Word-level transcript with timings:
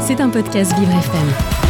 C'est 0.00 0.20
un 0.20 0.30
podcast 0.30 0.72
Vivre 0.78 0.90
FM. 0.90 1.60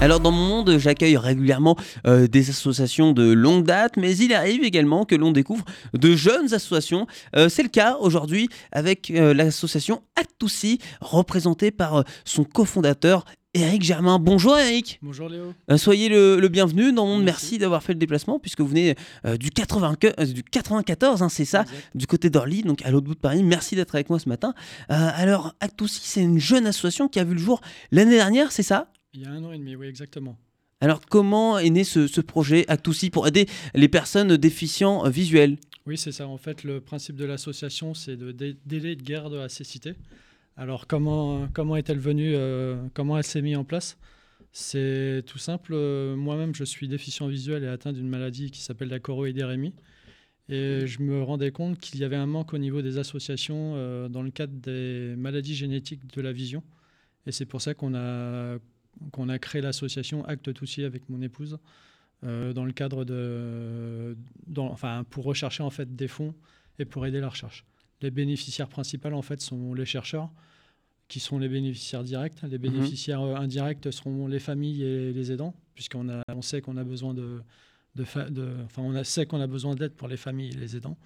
Alors 0.00 0.20
dans 0.20 0.30
mon 0.30 0.46
monde, 0.46 0.76
j'accueille 0.78 1.16
régulièrement 1.16 1.76
euh, 2.06 2.26
des 2.26 2.50
associations 2.50 3.12
de 3.12 3.32
longue 3.32 3.64
date, 3.64 3.96
mais 3.96 4.14
il 4.16 4.34
arrive 4.34 4.62
également 4.62 5.04
que 5.06 5.14
l'on 5.14 5.32
découvre 5.32 5.64
de 5.94 6.14
jeunes 6.14 6.52
associations. 6.52 7.06
Euh, 7.34 7.48
c'est 7.48 7.62
le 7.62 7.70
cas 7.70 7.96
aujourd'hui 8.00 8.48
avec 8.72 9.10
euh, 9.10 9.32
l'association 9.32 10.02
Actoussi, 10.16 10.80
représentée 11.00 11.70
par 11.70 12.04
son 12.24 12.44
cofondateur 12.44 13.24
Eric 13.56 13.82
Germain. 13.82 14.18
Bonjour 14.18 14.56
Eric. 14.58 14.98
Bonjour 15.02 15.28
Léo. 15.28 15.54
Euh, 15.70 15.76
soyez 15.76 16.08
le, 16.08 16.38
le 16.40 16.48
bienvenu 16.48 16.92
dans 16.92 17.06
mon 17.06 17.14
monde. 17.16 17.24
Merci. 17.24 17.44
Merci 17.46 17.58
d'avoir 17.58 17.82
fait 17.82 17.92
le 17.92 17.98
déplacement 17.98 18.38
puisque 18.38 18.60
vous 18.60 18.68
venez 18.68 18.94
euh, 19.24 19.36
du, 19.36 19.50
80 19.50 19.94
que- 19.96 20.08
euh, 20.20 20.24
du 20.26 20.42
94, 20.42 21.22
hein, 21.22 21.28
c'est 21.28 21.44
ça, 21.44 21.62
Exact. 21.62 21.90
du 21.94 22.06
côté 22.06 22.30
d'Orly, 22.30 22.62
donc 22.62 22.82
à 22.84 22.90
l'autre 22.90 23.06
bout 23.06 23.14
de 23.14 23.20
Paris. 23.20 23.42
Merci 23.42 23.74
d'être 23.76 23.94
avec 23.94 24.10
moi 24.10 24.18
ce 24.18 24.28
matin. 24.28 24.54
Alors 24.88 25.54
Actoussi, 25.60 26.00
c'est 26.02 26.22
une 26.22 26.38
jeune 26.38 26.66
association 26.66 27.08
qui 27.08 27.18
a 27.20 27.24
vu 27.24 27.32
le 27.34 27.40
jour 27.40 27.60
l'année 27.92 28.16
dernière, 28.16 28.52
c'est 28.52 28.62
ça? 28.62 28.90
Il 29.14 29.22
y 29.22 29.26
a 29.26 29.30
un 29.30 29.42
an 29.44 29.52
et 29.52 29.58
demi, 29.58 29.76
oui, 29.76 29.86
exactement. 29.86 30.36
alors, 30.80 31.00
comment 31.08 31.58
est 31.58 31.70
né 31.70 31.84
ce, 31.84 32.06
ce 32.06 32.20
projet 32.20 32.64
Actoussi 32.68 33.10
pour 33.10 33.26
aider 33.26 33.46
les 33.74 33.88
personnes 33.88 34.36
déficients 34.36 35.06
euh, 35.06 35.08
visuels 35.08 35.56
Oui, 35.86 35.96
c'est 35.96 36.12
ça. 36.12 36.26
En 36.28 36.36
fait, 36.36 36.64
le 36.64 36.80
principe 36.80 37.16
de 37.16 37.24
l'association, 37.24 37.94
c'est 37.94 38.16
de 38.16 38.30
dé- 38.32 38.56
d'aider 38.66 38.94
de 38.96 39.02
guerre 39.02 39.30
de 39.30 39.36
la 39.38 39.48
cécité. 39.48 39.94
Alors, 40.56 40.86
comment, 40.86 41.48
comment 41.52 41.76
est-elle 41.76 41.98
venue 41.98 42.32
euh, 42.34 42.76
Comment 42.94 43.18
elle 43.18 43.24
s'est 43.24 43.42
mise 43.42 43.56
en 43.56 43.64
place? 43.64 43.98
C'est 44.52 45.22
tout 45.26 45.38
simple. 45.38 45.72
euh, 45.74 46.16
Moi-même, 46.16 46.54
je 46.54 46.64
suis 46.64 46.88
déficient 46.88 47.26
visuel 47.28 47.62
et 47.64 47.68
atteint 47.68 47.92
d'une 47.92 48.08
maladie 48.08 48.50
qui 48.50 48.62
s'appelle 48.62 48.88
la 48.88 48.98
choroïdérémie. 48.98 49.74
Et 50.48 50.86
je 50.86 51.02
me 51.02 51.22
rendais 51.22 51.50
compte 51.50 51.78
qu'il 51.78 52.00
y 52.00 52.04
avait 52.04 52.16
un 52.16 52.26
manque 52.26 52.54
au 52.54 52.58
niveau 52.58 52.80
des 52.80 52.98
associations 52.98 53.74
euh, 53.76 54.08
dans 54.08 54.22
le 54.22 54.30
cadre 54.30 54.54
des 54.54 55.14
maladies 55.18 55.54
génétiques 55.54 56.06
de 56.14 56.22
la 56.22 56.32
vision. 56.32 56.62
Et 57.26 57.32
c'est 57.32 57.46
pour 57.46 57.60
ça 57.60 57.74
qu'on 57.74 57.94
a, 57.94 58.56
a 58.56 59.38
créé 59.38 59.60
l'association 59.60 60.24
Acte 60.24 60.54
Toussier 60.54 60.84
avec 60.84 61.08
mon 61.10 61.20
épouse, 61.20 61.58
dans 62.22 62.64
le 62.64 62.72
cadre 62.72 63.04
de. 63.04 64.16
enfin, 64.56 65.04
pour 65.10 65.24
rechercher 65.24 65.62
en 65.62 65.70
fait 65.70 65.94
des 65.94 66.08
fonds 66.08 66.34
et 66.78 66.84
pour 66.84 67.04
aider 67.06 67.20
la 67.20 67.28
recherche. 67.28 67.64
Les 68.00 68.10
bénéficiaires 68.10 68.68
principaux 68.68 69.10
en 69.12 69.22
fait 69.22 69.40
sont 69.40 69.74
les 69.74 69.84
chercheurs, 69.84 70.30
qui 71.08 71.20
sont 71.20 71.38
les 71.38 71.48
bénéficiaires 71.48 72.02
directs. 72.04 72.42
Les 72.42 72.58
bénéficiaires 72.58 73.22
euh, 73.22 73.36
indirects 73.36 73.92
seront 73.92 74.26
les 74.26 74.38
familles 74.40 74.82
et 74.82 75.12
les 75.12 75.32
aidants, 75.32 75.54
puisqu'on 75.74 76.08
a, 76.08 76.22
on 76.34 76.42
sait 76.42 76.60
qu'on 76.60 76.76
a 76.76 76.84
besoin 76.84 77.14
de, 77.14 77.40
de, 77.94 78.04
fa- 78.04 78.28
de- 78.30 78.52
enfin, 78.64 78.82
on 78.82 78.94
a- 78.94 79.04
sait 79.04 79.24
qu'on 79.26 79.40
a 79.40 79.46
besoin 79.46 79.74
d'aide 79.74 79.92
pour 79.92 80.08
les 80.08 80.16
familles 80.16 80.50
et 80.52 80.56
les 80.56 80.76
aidants. 80.76 80.96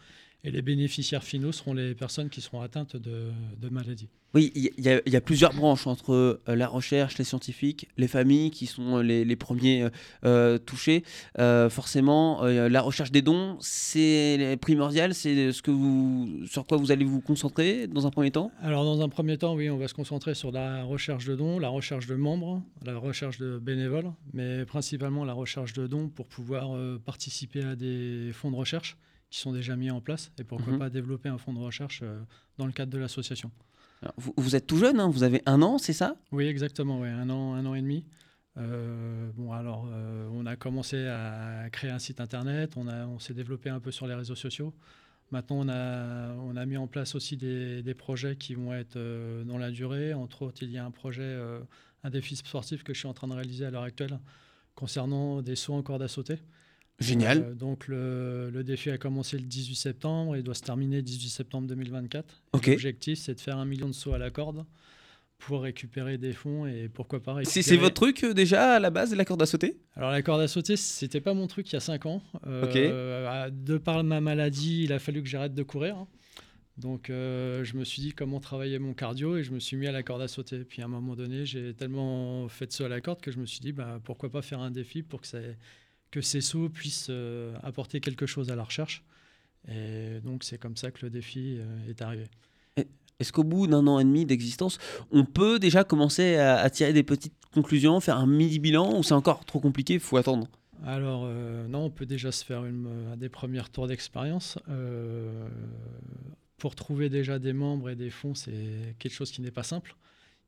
Et 0.42 0.50
les 0.50 0.62
bénéficiaires 0.62 1.22
finaux 1.22 1.52
seront 1.52 1.74
les 1.74 1.94
personnes 1.94 2.30
qui 2.30 2.40
seront 2.40 2.62
atteintes 2.62 2.96
de, 2.96 3.30
de 3.60 3.68
maladies. 3.68 4.08
Oui, 4.32 4.52
il 4.54 4.70
y, 4.78 4.88
a- 4.88 5.02
il 5.04 5.12
y 5.12 5.16
a 5.16 5.20
plusieurs 5.20 5.52
branches 5.52 5.86
entre 5.88 6.14
euh, 6.14 6.40
la 6.46 6.68
recherche, 6.68 7.18
les 7.18 7.24
scientifiques, 7.24 7.88
les 7.98 8.06
familles 8.08 8.50
qui 8.52 8.66
sont 8.66 8.98
euh, 8.98 9.02
les, 9.02 9.24
les 9.24 9.36
premiers 9.36 9.88
euh, 10.24 10.56
touchés. 10.56 11.02
Euh, 11.38 11.68
forcément, 11.68 12.42
la 12.44 12.80
recherche 12.80 13.10
des 13.10 13.22
dons, 13.22 13.58
c'est 13.60 14.56
primordial, 14.62 15.14
c'est 15.14 15.52
ce 15.52 15.60
que 15.62 15.70
vous, 15.72 16.46
sur 16.46 16.64
quoi 16.64 16.78
vous 16.78 16.90
allez 16.92 17.04
vous 17.04 17.20
concentrer 17.20 17.86
dans 17.88 18.06
un 18.06 18.10
premier 18.10 18.30
temps? 18.30 18.50
Alors, 18.62 18.84
dans 18.84 19.02
un 19.02 19.08
premier 19.10 19.36
temps, 19.36 19.54
oui, 19.54 19.68
on 19.68 19.76
va 19.78 19.88
se 19.88 19.94
concentrer 19.94 20.34
sur 20.34 20.52
la 20.52 20.84
recherche 20.84 21.26
de 21.26 21.34
dons, 21.34 21.58
la 21.58 21.68
recherche 21.68 22.06
de 22.06 22.14
membres, 22.14 22.62
la 22.86 22.96
recherche 22.96 23.36
de 23.38 23.58
bénévoles, 23.58 24.10
mais 24.32 24.64
principalement 24.64 25.24
la 25.24 25.34
recherche 25.34 25.72
de 25.74 25.86
dons 25.86 26.08
pour 26.08 26.26
pouvoir 26.28 26.70
participer 27.04 27.62
à 27.64 27.74
des 27.76 28.30
fonds 28.32 28.50
de 28.52 28.56
recherche 28.56 28.96
qui 29.30 29.38
sont 29.38 29.52
déjà 29.52 29.76
mis 29.76 29.90
en 29.90 30.00
place 30.00 30.32
et 30.38 30.44
pourquoi 30.44 30.72
Mhm. 30.74 30.78
pas 30.78 30.90
développer 30.90 31.28
un 31.28 31.38
fonds 31.38 31.52
de 31.52 31.58
recherche 31.58 32.00
euh, 32.02 32.20
dans 32.58 32.66
le 32.66 32.72
cadre 32.72 32.92
de 32.92 32.98
l'association. 32.98 33.50
Vous, 34.16 34.32
vous 34.36 34.56
êtes 34.56 34.66
tout 34.66 34.78
jeune, 34.78 34.98
hein, 34.98 35.08
vous 35.08 35.22
avez 35.22 35.42
un 35.46 35.60
an, 35.62 35.78
c'est 35.78 35.92
ça? 35.92 36.16
Oui, 36.32 36.46
exactement, 36.46 37.00
oui, 37.00 37.08
un 37.08 37.28
an, 37.30 37.54
un 37.54 37.64
an 37.66 37.74
et 37.74 37.82
demi. 37.82 38.04
Euh, 38.56 39.30
bon, 39.36 39.52
alors, 39.52 39.86
euh, 39.90 40.28
on 40.32 40.46
a 40.46 40.56
commencé 40.56 41.06
à 41.06 41.68
créer 41.70 41.90
un 41.90 41.98
site 41.98 42.20
internet, 42.20 42.72
on, 42.76 42.88
a, 42.88 43.06
on 43.06 43.18
s'est 43.18 43.34
développé 43.34 43.70
un 43.70 43.78
peu 43.78 43.90
sur 43.90 44.06
les 44.06 44.14
réseaux 44.14 44.34
sociaux. 44.34 44.74
Maintenant, 45.30 45.58
on 45.60 45.68
a, 45.68 46.32
on 46.34 46.56
a 46.56 46.66
mis 46.66 46.76
en 46.76 46.88
place 46.88 47.14
aussi 47.14 47.36
des, 47.36 47.82
des 47.82 47.94
projets 47.94 48.36
qui 48.36 48.54
vont 48.54 48.72
être 48.72 48.98
dans 49.44 49.58
la 49.58 49.70
durée. 49.70 50.12
Entre 50.12 50.42
autres, 50.42 50.62
il 50.62 50.70
y 50.72 50.78
a 50.78 50.84
un 50.84 50.90
projet, 50.90 51.38
un 52.02 52.10
défi 52.10 52.34
sportif 52.34 52.82
que 52.82 52.92
je 52.94 52.98
suis 52.98 53.06
en 53.08 53.14
train 53.14 53.28
de 53.28 53.34
réaliser 53.34 53.64
à 53.64 53.70
l'heure 53.70 53.84
actuelle 53.84 54.18
concernant 54.74 55.40
des 55.42 55.54
sauts 55.56 55.74
en 55.74 55.82
corde 55.82 56.02
à 56.02 56.08
sauter. 56.08 56.40
Génial. 57.00 57.38
Euh, 57.38 57.54
donc, 57.54 57.88
le, 57.88 58.50
le 58.50 58.62
défi 58.64 58.90
a 58.90 58.98
commencé 58.98 59.38
le 59.38 59.44
18 59.44 59.74
septembre 59.74 60.36
et 60.36 60.42
doit 60.42 60.54
se 60.54 60.62
terminer 60.62 60.96
le 60.96 61.02
18 61.02 61.28
septembre 61.30 61.66
2024. 61.68 62.42
Ok. 62.52 62.66
L'objectif, 62.66 63.18
c'est 63.18 63.34
de 63.34 63.40
faire 63.40 63.56
un 63.58 63.64
million 63.64 63.88
de 63.88 63.94
sauts 63.94 64.12
à 64.14 64.18
la 64.18 64.30
corde 64.30 64.64
pour 65.38 65.62
récupérer 65.62 66.18
des 66.18 66.34
fonds 66.34 66.66
et 66.66 66.90
pourquoi 66.90 67.22
pas 67.22 67.32
récupérer... 67.32 67.62
c'est 67.62 67.76
votre 67.78 67.94
truc 67.94 68.24
euh, 68.24 68.34
déjà 68.34 68.74
à 68.74 68.78
la 68.78 68.90
base, 68.90 69.14
la 69.14 69.24
corde 69.24 69.40
à 69.40 69.46
sauter? 69.46 69.80
Alors 69.96 70.10
la 70.10 70.20
corde 70.20 70.42
à 70.42 70.48
sauter, 70.48 70.76
c'était 70.76 71.22
pas 71.22 71.32
mon 71.32 71.46
truc 71.46 71.70
il 71.70 71.72
y 71.72 71.76
a 71.76 71.80
5 71.80 72.04
ans. 72.04 72.22
Euh, 72.46 73.48
De 73.48 73.78
par 73.78 74.04
ma 74.04 74.20
maladie, 74.20 74.84
il 74.84 74.92
a 74.92 74.98
fallu 74.98 75.22
que 75.22 75.28
j'arrête 75.30 75.54
de 75.54 75.62
courir. 75.62 76.04
Donc 76.76 77.08
euh, 77.08 77.64
je 77.64 77.76
me 77.76 77.84
suis 77.84 78.02
dit 78.02 78.12
comment 78.12 78.38
travailler 78.38 78.78
mon 78.78 78.92
cardio 78.92 79.38
et 79.38 79.42
je 79.42 79.52
me 79.52 79.60
suis 79.60 79.78
mis 79.78 79.86
à 79.86 79.92
la 79.92 80.02
corde 80.02 80.20
à 80.20 80.28
sauter. 80.28 80.58
Puis 80.64 80.82
à 80.82 80.84
un 80.84 80.88
moment 80.88 81.14
donné, 81.16 81.46
j'ai 81.46 81.72
tellement 81.72 82.46
fait 82.48 82.66
de 82.66 82.72
saut 82.72 82.84
à 82.84 82.88
la 82.90 83.00
corde 83.00 83.22
que 83.22 83.30
je 83.30 83.38
me 83.38 83.46
suis 83.46 83.60
dit 83.60 83.72
bah, 83.72 83.98
pourquoi 84.04 84.30
pas 84.30 84.42
faire 84.42 84.60
un 84.60 84.70
défi 84.70 85.02
pour 85.02 85.22
que, 85.22 85.26
ça- 85.26 85.38
que 86.10 86.20
ces 86.20 86.40
sauts 86.40 86.68
puissent 86.68 87.08
euh, 87.10 87.54
apporter 87.62 88.00
quelque 88.00 88.26
chose 88.26 88.50
à 88.50 88.56
la 88.56 88.64
recherche. 88.64 89.04
Et 89.68 90.20
donc 90.24 90.44
c'est 90.44 90.58
comme 90.58 90.76
ça 90.76 90.90
que 90.90 91.04
le 91.04 91.10
défi 91.10 91.58
euh, 91.58 91.90
est 91.90 92.02
arrivé. 92.02 92.24
Est-ce 93.18 93.32
qu'au 93.32 93.44
bout 93.44 93.66
d'un 93.66 93.86
an 93.86 93.98
et 93.98 94.04
demi 94.04 94.24
d'existence, 94.24 94.78
on 95.10 95.26
peut 95.26 95.58
déjà 95.58 95.84
commencer 95.84 96.36
à, 96.36 96.56
à 96.56 96.70
tirer 96.70 96.94
des 96.94 97.02
petites 97.02 97.34
conclusions, 97.52 98.00
faire 98.00 98.16
un 98.16 98.26
mini-bilan, 98.26 98.98
ou 98.98 99.02
c'est 99.02 99.12
encore 99.12 99.44
trop 99.44 99.60
compliqué, 99.60 99.94
il 99.94 100.00
faut 100.00 100.16
attendre? 100.16 100.48
Alors, 100.86 101.24
euh, 101.26 101.68
non, 101.68 101.84
on 101.84 101.90
peut 101.90 102.06
déjà 102.06 102.32
se 102.32 102.42
faire 102.42 102.64
une, 102.64 103.14
des 103.16 103.28
premiers 103.28 103.62
tours 103.70 103.86
d'expérience. 103.86 104.58
Euh, 104.70 105.48
pour 106.56 106.74
trouver 106.74 107.10
déjà 107.10 107.38
des 107.38 107.52
membres 107.52 107.90
et 107.90 107.96
des 107.96 108.10
fonds, 108.10 108.34
c'est 108.34 108.96
quelque 108.98 109.12
chose 109.12 109.30
qui 109.30 109.42
n'est 109.42 109.50
pas 109.50 109.62
simple. 109.62 109.94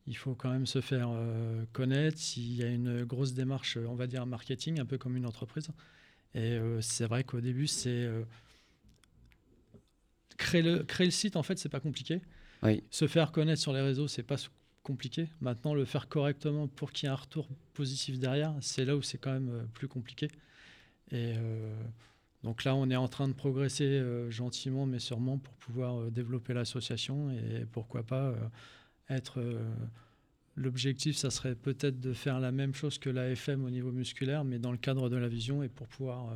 Il 0.07 0.17
faut 0.17 0.35
quand 0.35 0.51
même 0.51 0.67
se 0.67 0.81
faire 0.81 1.11
euh, 1.13 1.65
connaître. 1.73 2.19
S'il 2.19 2.55
y 2.55 2.65
a 2.65 2.69
une 2.69 3.05
grosse 3.05 3.35
démarche, 3.35 3.77
on 3.77 3.95
va 3.95 4.07
dire, 4.07 4.27
marketing, 4.27 4.81
un 4.81 4.85
peu 4.85 4.99
comme 4.99 5.17
une 5.17 5.27
entreprise. 5.27 5.69
Et 6.35 6.55
euh, 6.55 6.81
c'est 6.81 7.07
vrai 7.07 7.25
qu'au 7.25 7.41
début, 7.41 7.67
c'est. 7.67 7.91
euh, 7.91 8.25
créer, 10.37 10.63
le, 10.63 10.83
créer 10.83 11.07
le 11.07 11.13
site, 11.13 11.37
en 11.37 11.43
fait, 11.43 11.59
c'est 11.59 11.69
pas 11.69 11.81
compliqué. 11.81 12.21
Oui. 12.63 12.83
Se 12.91 13.07
faire 13.07 13.31
connaître 13.33 13.61
sur 13.61 13.73
les 13.73 13.81
réseaux, 13.81 14.09
c'est 14.09 14.23
pas 14.23 14.37
compliqué. 14.83 15.29
Maintenant, 15.41 15.75
le 15.75 15.85
faire 15.85 16.09
correctement 16.09 16.67
pour 16.67 16.91
qu'il 16.93 17.07
y 17.07 17.09
ait 17.09 17.13
un 17.13 17.17
retour 17.17 17.49
positif 17.73 18.19
derrière, 18.19 18.55
c'est 18.61 18.85
là 18.85 18.97
où 18.97 19.03
c'est 19.03 19.19
quand 19.19 19.33
même 19.33 19.69
plus 19.75 19.87
compliqué. 19.87 20.29
Et 21.13 21.35
donc 22.43 22.65
là, 22.65 22.75
on 22.75 22.89
est 22.91 22.97
en 22.97 23.07
train 23.07 23.29
de 23.29 23.33
progresser 23.33 24.03
gentiment, 24.31 24.87
mais 24.87 24.99
sûrement 24.99 25.39
pour 25.39 25.55
pouvoir 25.55 26.11
développer 26.11 26.55
l'association 26.55 27.31
et 27.31 27.65
pourquoi 27.71 28.03
pas 28.03 28.35
être. 29.17 29.41
euh, 29.41 29.61
L'objectif, 30.55 31.17
ça 31.17 31.31
serait 31.31 31.55
peut-être 31.55 31.99
de 31.99 32.13
faire 32.13 32.39
la 32.39 32.53
même 32.53 32.75
chose 32.75 32.99
que 32.99 33.09
l'AFM 33.09 33.65
au 33.65 33.71
niveau 33.71 33.91
musculaire, 33.91 34.45
mais 34.45 34.59
dans 34.59 34.71
le 34.71 34.77
cadre 34.77 35.09
de 35.09 35.17
la 35.17 35.27
vision 35.27 35.63
et 35.63 35.69
pour 35.71 35.87
pouvoir, 35.89 36.29
euh, 36.29 36.35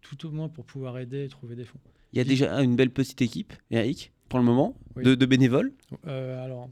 tout 0.00 0.26
au 0.26 0.30
moins 0.30 0.48
pour 0.48 0.64
pouvoir 0.64 0.96
aider 0.98 1.24
et 1.24 1.28
trouver 1.28 1.56
des 1.56 1.66
fonds. 1.66 1.78
Il 2.14 2.16
y 2.16 2.20
a 2.22 2.24
déjà 2.24 2.58
une 2.62 2.74
belle 2.74 2.88
petite 2.90 3.20
équipe, 3.20 3.52
Eric, 3.70 4.12
pour 4.30 4.38
le 4.38 4.46
moment, 4.46 4.74
Oui. 4.96 5.04
de, 5.04 5.14
de 5.14 5.26
bénévoles? 5.26 5.72
Euh, 6.06 6.42
alors, 6.42 6.70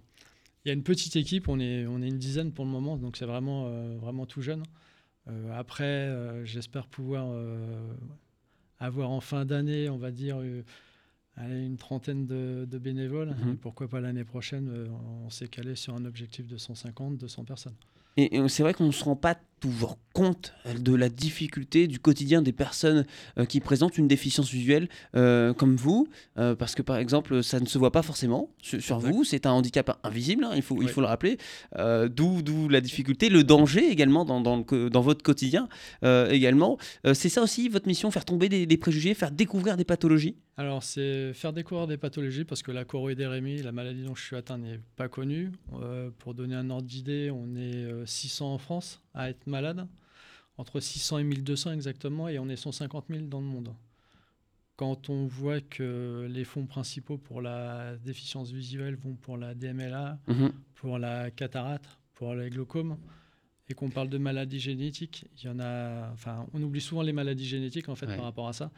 il 0.65 0.69
y 0.69 0.71
a 0.71 0.75
une 0.75 0.83
petite 0.83 1.15
équipe, 1.17 1.49
on 1.49 1.61
est, 1.61 1.87
on 1.87 2.01
est 2.01 2.09
une 2.09 2.17
dizaine 2.19 2.53
pour 2.53 2.65
le 2.65 2.71
moment, 2.71 2.97
donc 2.97 3.19
c'est 3.19 3.27
vraiment, 3.27 3.67
euh, 3.69 3.97
vraiment 4.01 4.25
tout 4.25 4.41
jeune. 4.41 4.63
Après, 5.53 6.11
j'espère 6.47 6.87
pouvoir 6.87 7.29
avoir 8.79 9.11
en 9.11 9.21
fin 9.21 9.45
d'année, 9.45 9.91
on 9.91 9.99
va 9.99 10.11
dire, 10.11 10.39
allez, 11.39 11.65
une 11.65 11.77
trentaine 11.77 12.27
de, 12.27 12.67
de 12.71 12.79
bénévoles. 12.79 13.35
Mhm. 13.43 13.53
Et 13.53 13.57
pourquoi 13.57 13.89
pas 13.89 14.01
l'année 14.01 14.25
prochaine, 14.25 14.69
euh, 14.71 14.87
on 15.25 15.31
s'est 15.31 15.49
calé 15.49 15.75
sur 15.77 15.95
un 15.95 16.05
objectif 16.05 16.47
de 16.47 16.57
150, 16.57 17.17
200 17.19 17.45
personnes. 17.45 17.75
Et, 18.17 18.37
et 18.37 18.49
c'est 18.49 18.65
vrai 18.65 18.75
qu'on 18.75 18.87
ne 18.87 18.91
se 18.93 19.05
rend 19.05 19.15
pas 19.15 19.37
toujours 19.61 19.97
compte 20.13 20.53
de 20.81 20.93
la 20.93 21.09
difficulté 21.09 21.87
du 21.87 22.01
quotidien 22.01 22.43
des 22.43 22.53
personnes 22.53 23.05
euh, 23.39 23.45
qui 23.45 23.61
présentent 23.61 23.97
une 23.97 24.09
déficience 24.09 24.51
visuelle 24.51 24.89
euh, 25.15 25.53
comme 25.55 25.77
vous, 25.77 26.09
euh, 26.37 26.57
parce 26.57 26.75
que 26.75 26.83
par 26.83 26.97
exemple, 26.97 27.45
ça 27.45 27.61
ne 27.61 27.67
se 27.67 27.79
voit 27.79 27.93
pas 27.93 28.03
forcément 28.03 28.51
sur, 28.61 28.99
vous, 28.99 29.23
c'est 29.23 29.47
un 29.47 29.53
handicap 29.53 30.01
invisible, 30.03 30.43
hein, 30.45 30.51
il, 30.57 30.63
faut, 30.63 30.77
il 30.83 30.87
Oui. 30.87 30.89
faut 30.93 31.01
le 31.01 31.07
rappeler, 31.07 31.39
euh, 31.77 32.09
d'où 32.09 32.69
la 32.69 32.81
difficulté, 32.81 33.29
le 33.29 33.45
danger 33.45 33.89
également 33.89 34.25
dans, 34.25 34.41
dans, 34.41 34.57
le 34.57 34.65
co- 34.65 34.89
dans 34.91 35.01
votre 35.01 35.23
quotidien 35.23 35.69
euh, 36.03 36.29
également. 36.31 36.77
Euh, 37.07 37.15
c'est 37.15 37.29
ça 37.29 37.41
aussi 37.43 37.69
votre 37.69 37.87
mission, 37.87 38.11
faire 38.11 38.25
tomber 38.25 38.49
des, 38.49 38.67
des 38.67 38.77
préjugés, 38.79 39.15
faire 39.15 39.31
découvrir 39.31 39.77
des 39.77 39.85
pathologies? 39.85 40.35
Alors, 40.59 40.83
c'est 40.83 41.33
faire 41.35 41.53
découvrir 41.53 41.87
des 41.87 41.97
pathologies 41.97 42.45
parce 42.45 42.63
que 42.65 42.73
la 42.73 42.85
choroïdérémie, 42.85 43.63
la 43.63 43.71
maladie 43.71 44.03
dont 44.03 44.17
je 44.17 44.25
suis 44.25 44.35
atteint, 44.35 44.59
n'est 44.59 44.81
pas 44.97 45.09
connue. 45.09 45.53
Euh, 45.75 46.11
pour 46.19 46.35
donner 46.35 46.57
un 46.57 46.69
ordre 46.71 46.87
d'idée, 46.89 47.31
on 47.31 47.55
est 47.55 47.77
euh, 47.77 48.05
600 48.05 48.55
en 48.55 48.59
France 48.59 49.01
à 49.15 49.31
être 49.31 49.47
malade, 49.47 49.87
entre 50.57 50.81
600 50.81 51.19
et 51.19 51.23
1200 51.25 51.73
exactement, 51.75 52.27
et 52.29 52.41
on 52.41 52.49
est 52.49 52.57
150 52.57 53.05
000 53.09 53.27
dans 53.27 53.41
le 53.41 53.47
monde. 53.47 53.73
quand 54.77 55.11
on 55.11 55.27
voit 55.27 55.61
que 55.61 56.29
les 56.31 56.45
fonds 56.45 56.65
principaux 56.67 57.19
pour 57.19 57.43
la 57.43 57.97
déficience 57.97 58.53
visuelle 58.53 58.95
vont 58.95 59.15
pour 59.17 59.37
la 59.37 59.53
DMLA, 59.57 60.21
Mhm. 60.29 60.53
pour 60.77 60.99
la 61.01 61.33
cataracte, 61.33 61.99
pour 62.15 62.33
les 62.37 62.49
glaucomes, 62.49 62.97
et 63.69 63.75
qu'on 63.75 63.91
parle 63.91 64.09
de 64.09 64.19
maladies 64.19 64.61
génétiques, 64.61 65.25
il 65.37 65.47
y 65.47 65.49
en 65.49 65.59
a. 65.59 66.13
Enfin, 66.13 66.47
on 66.55 66.63
oublie 66.63 66.81
souvent 66.81 67.03
les 67.03 67.13
maladies 67.13 67.45
génétiques 67.47 67.89
en 67.89 67.97
fait 67.97 68.07
Ouais. 68.07 68.15
par 68.15 68.25
rapport 68.27 68.47
à 68.47 68.53
ça. 68.53 68.71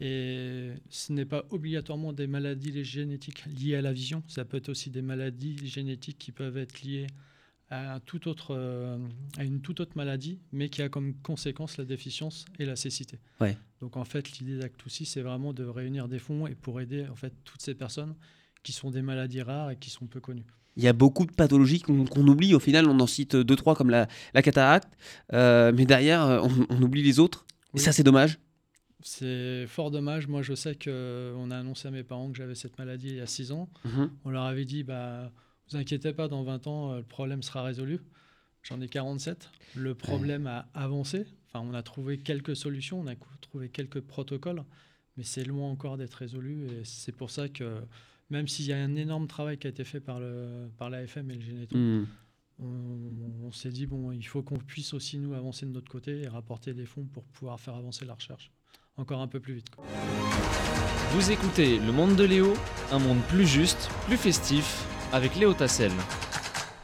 Et 0.00 0.72
ce 0.90 1.12
n'est 1.12 1.24
pas 1.24 1.44
obligatoirement 1.50 2.12
des 2.12 2.26
maladies 2.26 2.84
génétiques 2.84 3.44
liées 3.46 3.76
à 3.76 3.82
la 3.82 3.92
vision. 3.92 4.22
Ça 4.26 4.44
peut 4.44 4.56
être 4.56 4.68
aussi 4.68 4.90
des 4.90 5.02
maladies 5.02 5.56
génétiques 5.66 6.18
qui 6.18 6.32
peuvent 6.32 6.56
être 6.56 6.82
liées 6.82 7.06
à, 7.70 7.94
un 7.94 8.00
tout 8.00 8.28
autre, 8.28 8.54
euh, 8.54 8.98
à 9.38 9.44
une 9.44 9.60
toute 9.60 9.80
autre 9.80 9.92
maladie, 9.96 10.40
mais 10.52 10.68
qui 10.68 10.82
a 10.82 10.88
comme 10.88 11.14
conséquence 11.22 11.76
la 11.78 11.84
déficience 11.84 12.44
et 12.58 12.64
la 12.64 12.76
cécité. 12.76 13.18
Ouais. 13.40 13.56
Donc 13.80 13.96
en 13.96 14.04
fait, 14.04 14.38
l'idée 14.38 14.58
d'Act2C, 14.58 15.04
c'est 15.04 15.22
vraiment 15.22 15.52
de 15.52 15.64
réunir 15.64 16.08
des 16.08 16.18
fonds 16.18 16.46
et 16.46 16.54
pour 16.54 16.80
aider 16.80 17.06
en 17.10 17.16
fait 17.16 17.32
toutes 17.44 17.62
ces 17.62 17.74
personnes 17.74 18.14
qui 18.62 18.72
sont 18.72 18.90
des 18.90 19.02
maladies 19.02 19.42
rares 19.42 19.70
et 19.70 19.76
qui 19.76 19.90
sont 19.90 20.06
peu 20.06 20.20
connues. 20.20 20.46
Il 20.76 20.82
y 20.82 20.88
a 20.88 20.92
beaucoup 20.92 21.24
de 21.24 21.32
pathologies 21.32 21.80
qu'on 21.80 22.26
oublie. 22.26 22.54
Au 22.54 22.58
final, 22.58 22.88
on 22.88 22.98
en 22.98 23.06
cite 23.06 23.36
deux, 23.36 23.54
trois 23.54 23.76
comme 23.76 23.90
la, 23.90 24.08
la 24.34 24.42
cataracte. 24.42 24.92
Euh, 25.32 25.72
mais 25.74 25.86
derrière, 25.86 26.22
euh, 26.24 26.40
on, 26.42 26.66
on 26.68 26.82
oublie 26.82 27.02
les 27.02 27.20
autres. 27.20 27.46
Et 27.74 27.78
ça, 27.78 27.92
c'est 27.92 28.02
dommage. 28.02 28.38
C'est 29.06 29.66
fort 29.66 29.90
dommage. 29.90 30.26
Moi, 30.28 30.40
je 30.40 30.54
sais 30.54 30.74
qu'on 30.74 31.50
a 31.50 31.58
annoncé 31.58 31.88
à 31.88 31.90
mes 31.90 32.02
parents 32.02 32.30
que 32.32 32.38
j'avais 32.38 32.54
cette 32.54 32.78
maladie 32.78 33.08
il 33.08 33.16
y 33.16 33.20
a 33.20 33.26
6 33.26 33.52
ans. 33.52 33.68
Mhm. 33.84 34.10
On 34.24 34.30
leur 34.30 34.44
avait 34.44 34.64
dit, 34.64 34.82
bah, 34.82 35.30
vous 35.68 35.76
inquiétez 35.76 36.14
pas, 36.14 36.26
dans 36.26 36.42
20 36.42 36.66
ans, 36.66 36.92
euh, 36.92 36.96
le 36.98 37.02
problème 37.04 37.42
sera 37.42 37.62
résolu. 37.62 38.00
J'en 38.62 38.80
ai 38.80 38.88
47. 38.88 39.50
Le 39.76 39.94
problème 39.94 40.46
a 40.46 40.66
avancé. 40.72 41.26
Enfin, 41.46 41.60
on 41.60 41.74
a 41.74 41.82
trouvé 41.82 42.16
quelques 42.16 42.56
solutions, 42.56 42.98
on 43.00 43.06
a 43.06 43.14
trouvé 43.42 43.68
quelques 43.68 44.00
protocoles, 44.00 44.64
mais 45.18 45.22
c'est 45.22 45.44
loin 45.44 45.68
encore 45.68 45.98
d'être 45.98 46.14
résolu. 46.14 46.64
Et 46.68 46.84
c'est 46.84 47.12
pour 47.12 47.30
ça 47.30 47.50
que, 47.50 47.82
même 48.30 48.48
s'il 48.48 48.64
y 48.64 48.72
a 48.72 48.78
un 48.78 48.96
énorme 48.96 49.26
travail 49.28 49.58
qui 49.58 49.66
a 49.66 49.70
été 49.70 49.84
fait 49.84 50.00
par, 50.00 50.18
le, 50.18 50.70
par 50.78 50.88
l'AFM 50.88 51.30
et 51.30 51.34
le 51.34 51.40
Généton, 51.42 51.76
Mhm. 51.76 52.06
on, 52.58 53.10
on 53.48 53.52
s'est 53.52 53.70
dit, 53.70 53.84
bon, 53.84 54.12
il 54.12 54.26
faut 54.26 54.42
qu'on 54.42 54.56
puisse 54.58 54.94
aussi, 54.94 55.18
nous, 55.18 55.34
avancer 55.34 55.66
de 55.66 55.72
notre 55.72 55.90
côté 55.92 56.22
et 56.22 56.28
rapporter 56.28 56.72
des 56.72 56.86
fonds 56.86 57.04
pour 57.04 57.24
pouvoir 57.24 57.60
faire 57.60 57.74
avancer 57.74 58.06
la 58.06 58.14
recherche 58.14 58.50
encore 58.96 59.20
un 59.20 59.28
peu 59.28 59.40
plus 59.40 59.54
vite. 59.54 59.66
Vous 61.12 61.30
écoutez 61.30 61.78
Le 61.78 61.92
Monde 61.92 62.16
de 62.16 62.24
Léo, 62.24 62.54
un 62.92 62.98
monde 62.98 63.20
plus 63.28 63.46
juste, 63.46 63.88
plus 64.06 64.16
festif, 64.16 64.84
avec 65.12 65.36
Léo 65.36 65.52
Tassel. 65.54 65.92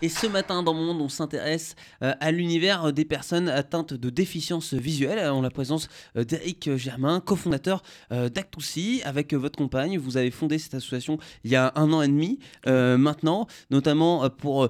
Et 0.02 0.08
ce 0.08 0.26
matin 0.26 0.62
dans 0.62 0.72
Monde, 0.72 1.00
on 1.02 1.10
s'intéresse 1.10 1.74
euh, 2.02 2.14
à 2.20 2.30
l'univers 2.30 2.92
des 2.92 3.04
personnes 3.04 3.48
atteintes 3.50 3.92
de 3.92 4.08
déficience 4.08 4.72
visuelle 4.72 5.28
en 5.28 5.42
la 5.42 5.50
présence 5.50 5.88
euh, 6.16 6.24
d'Eric 6.24 6.74
Germain, 6.76 7.20
cofondateur 7.20 7.82
euh, 8.10 8.30
d'Act2C. 8.30 9.02
Avec 9.04 9.34
votre 9.34 9.58
compagne, 9.58 9.98
vous 9.98 10.16
avez 10.16 10.30
fondé 10.30 10.58
cette 10.58 10.74
association 10.74 11.18
il 11.44 11.50
y 11.50 11.56
a 11.56 11.72
un 11.74 11.92
an 11.92 12.00
et 12.00 12.08
demi 12.08 12.38
maintenant, 12.66 13.46
notamment 13.70 14.28
pour... 14.30 14.68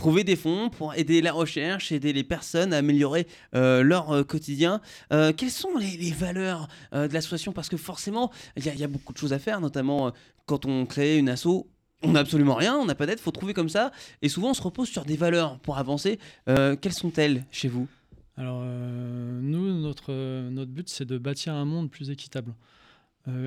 Trouver 0.00 0.24
des 0.24 0.34
fonds 0.34 0.70
pour 0.70 0.94
aider 0.94 1.20
la 1.20 1.30
recherche, 1.30 1.92
aider 1.92 2.14
les 2.14 2.24
personnes 2.24 2.72
à 2.72 2.78
améliorer 2.78 3.26
euh, 3.54 3.82
leur 3.82 4.10
euh, 4.10 4.24
quotidien. 4.24 4.80
Euh, 5.12 5.34
quelles 5.36 5.50
sont 5.50 5.76
les, 5.76 6.10
valeurs 6.12 6.68
de 6.94 7.12
l'association? 7.12 7.52
Parce 7.52 7.68
que 7.68 7.76
forcément, 7.76 8.30
il 8.56 8.64
y, 8.64 8.82
a- 8.82 8.88
beaucoup 8.88 9.12
de 9.12 9.18
choses 9.18 9.34
à 9.34 9.38
faire, 9.38 9.60
notamment 9.60 10.10
quand 10.46 10.64
on 10.64 10.86
crée 10.86 11.18
une 11.18 11.28
asso, 11.28 11.66
on 12.02 12.12
n'a 12.12 12.20
absolument 12.20 12.54
rien, 12.54 12.76
on 12.76 12.86
n'a 12.86 12.94
pas 12.94 13.04
d'aide, 13.04 13.20
faut 13.20 13.30
trouver 13.30 13.52
comme 13.52 13.68
ça. 13.68 13.92
Et 14.22 14.30
souvent, 14.30 14.52
on 14.52 14.54
se 14.54 14.62
repose 14.62 14.88
sur 14.88 15.04
des 15.04 15.18
valeurs 15.18 15.58
pour 15.58 15.76
avancer. 15.76 16.18
Quelles 16.46 16.94
sont-elles 16.94 17.44
chez 17.50 17.68
vous? 17.68 17.86
Alors, 18.38 18.62
nous, 18.62 19.80
notre, 19.82 20.14
notre 20.48 20.70
but, 20.70 20.88
c'est 20.88 21.04
de 21.04 21.18
bâtir 21.18 21.52
un 21.52 21.66
monde 21.66 21.90
plus 21.90 22.08
équitable 22.08 22.54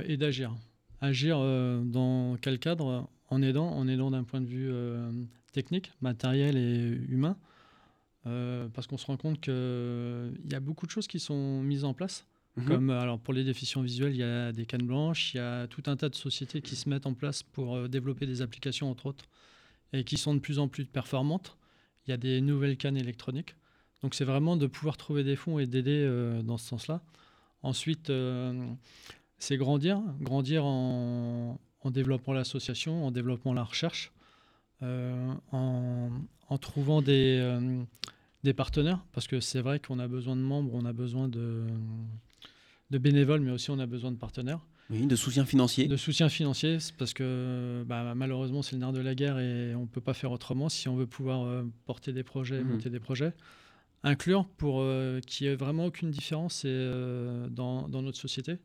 et 0.08 0.18
d'agir. 0.18 0.54
Agir 1.02 1.40
dans 1.40 2.38
quel 2.40 2.60
cadre? 2.60 3.10
En 3.32 3.42
aidant, 3.42 3.72
en 3.72 3.88
aidant 3.88 4.12
d'un 4.12 4.24
point 4.24 4.42
de 4.42 4.46
vue 4.46 4.72
technique, 5.54 5.94
matériel 6.02 6.58
et 6.58 6.98
humain. 7.10 7.38
Euh, 8.26 8.70
parce 8.74 8.88
qu'on 8.88 8.98
se 8.98 9.06
rend 9.06 9.18
compte 9.18 9.42
qu'il 9.42 10.52
y 10.52 10.56
a 10.56 10.60
beaucoup 10.60 10.86
de 10.86 10.92
choses 10.92 11.08
qui 11.08 11.20
sont 11.20 11.62
mises 11.62 11.84
en 11.84 11.94
place. 11.94 12.26
Mhm. 12.56 12.66
Comme 12.68 12.90
euh, 12.90 13.00
alors 13.00 13.20
pour 13.20 13.34
les 13.34 13.44
déficients 13.44 13.82
visuels, 13.82 14.14
il 14.14 14.20
y 14.20 14.24
a 14.24 14.52
des 14.52 14.66
cannes 14.66 14.86
blanches, 14.86 15.34
il 15.34 15.38
y 15.38 15.40
a 15.40 15.68
tout 15.68 15.84
un 15.88 15.96
tas 15.96 16.10
de 16.10 16.16
sociétés 16.16 16.62
qui 16.62 16.76
se 16.76 16.88
mettent 16.88 17.08
en 17.08 17.14
place 17.14 17.44
pour 17.44 17.76
euh, 17.76 17.88
développer 17.88 18.26
des 18.26 18.42
applications 18.42 18.90
entre 18.90 19.08
autres 19.08 19.26
et 19.92 20.04
qui 20.04 20.18
sont 20.18 20.34
de 20.34 20.40
plus 20.40 20.60
en 20.60 20.68
plus 20.68 20.86
performantes. 20.86 21.58
Il 22.06 22.12
y 22.12 22.14
a 22.14 22.18
des 22.18 22.42
nouvelles 22.42 22.78
cannes 22.78 22.98
électroniques. 22.98 23.56
Donc 24.02 24.16
c'est 24.16 24.26
vraiment 24.26 24.58
de 24.58 24.68
pouvoir 24.68 24.98
trouver 24.98 25.24
des 25.24 25.36
fonds 25.38 25.60
et 25.60 25.66
d'aider 25.66 26.04
euh, 26.06 26.42
dans 26.42 26.58
ce 26.58 26.68
sens-là. 26.68 27.02
Ensuite, 27.62 28.10
euh, 28.10 28.68
c'est 29.38 29.56
grandir, 29.56 30.02
grandir 30.20 30.66
en, 30.66 31.58
en 31.80 31.92
développant 31.92 32.34
l'association, 32.34 33.06
en 33.06 33.12
développant 33.12 33.54
la 33.54 33.64
recherche, 33.64 34.12
euh, 34.12 34.23
en, 35.52 36.10
en 36.50 36.58
trouvant 36.58 37.02
des, 37.02 37.38
euh, 37.42 37.84
des 38.44 38.54
partenaires, 38.54 39.04
parce 39.14 39.28
que 39.28 39.40
c'est 39.40 39.62
vrai 39.62 39.80
qu'on 39.80 40.00
a 40.00 40.08
besoin 40.08 40.36
de 40.36 40.42
membres, 40.42 40.72
on 40.74 40.86
a 40.86 40.94
besoin 40.94 41.28
de, 41.28 41.64
de 42.92 42.98
bénévoles, 42.98 43.42
mais 43.42 43.52
aussi 43.52 43.72
on 43.72 43.80
a 43.80 43.86
besoin 43.86 44.12
de 44.12 44.18
partenaires. 44.18 44.60
Oui, 44.90 45.08
de 45.08 45.16
soutien 45.16 45.46
financier. 45.46 45.88
De 45.88 45.96
soutien 45.96 46.28
financier, 46.28 46.78
parce 46.98 47.14
que 47.14 47.84
bah, 47.88 48.14
malheureusement 48.16 48.62
c'est 48.62 48.74
le 48.76 48.80
nerf 48.82 48.92
de 48.92 49.00
la 49.00 49.16
guerre 49.16 49.40
et 49.40 49.74
on 49.76 49.82
ne 49.84 49.88
peut 49.88 50.02
pas 50.02 50.14
faire 50.14 50.32
autrement 50.32 50.68
si 50.68 50.90
on 50.90 50.96
veut 50.96 51.08
pouvoir 51.08 51.44
euh, 51.46 51.64
porter 51.86 52.12
des 52.12 52.24
projets, 52.24 52.62
Mhm. 52.62 52.70
monter 52.74 52.90
des 52.90 53.00
projets. 53.00 53.34
Inclure 54.04 54.46
pour 54.58 54.82
euh, 54.82 55.22
qu'il 55.22 55.48
n'y 55.48 55.54
ait 55.54 55.56
vraiment 55.56 55.86
aucune 55.86 56.12
différence 56.12 56.66
et, 56.66 56.68
euh, 56.70 57.48
dans, 57.50 57.88
dans 57.88 58.02
notre 58.02 58.18
société. 58.18 58.58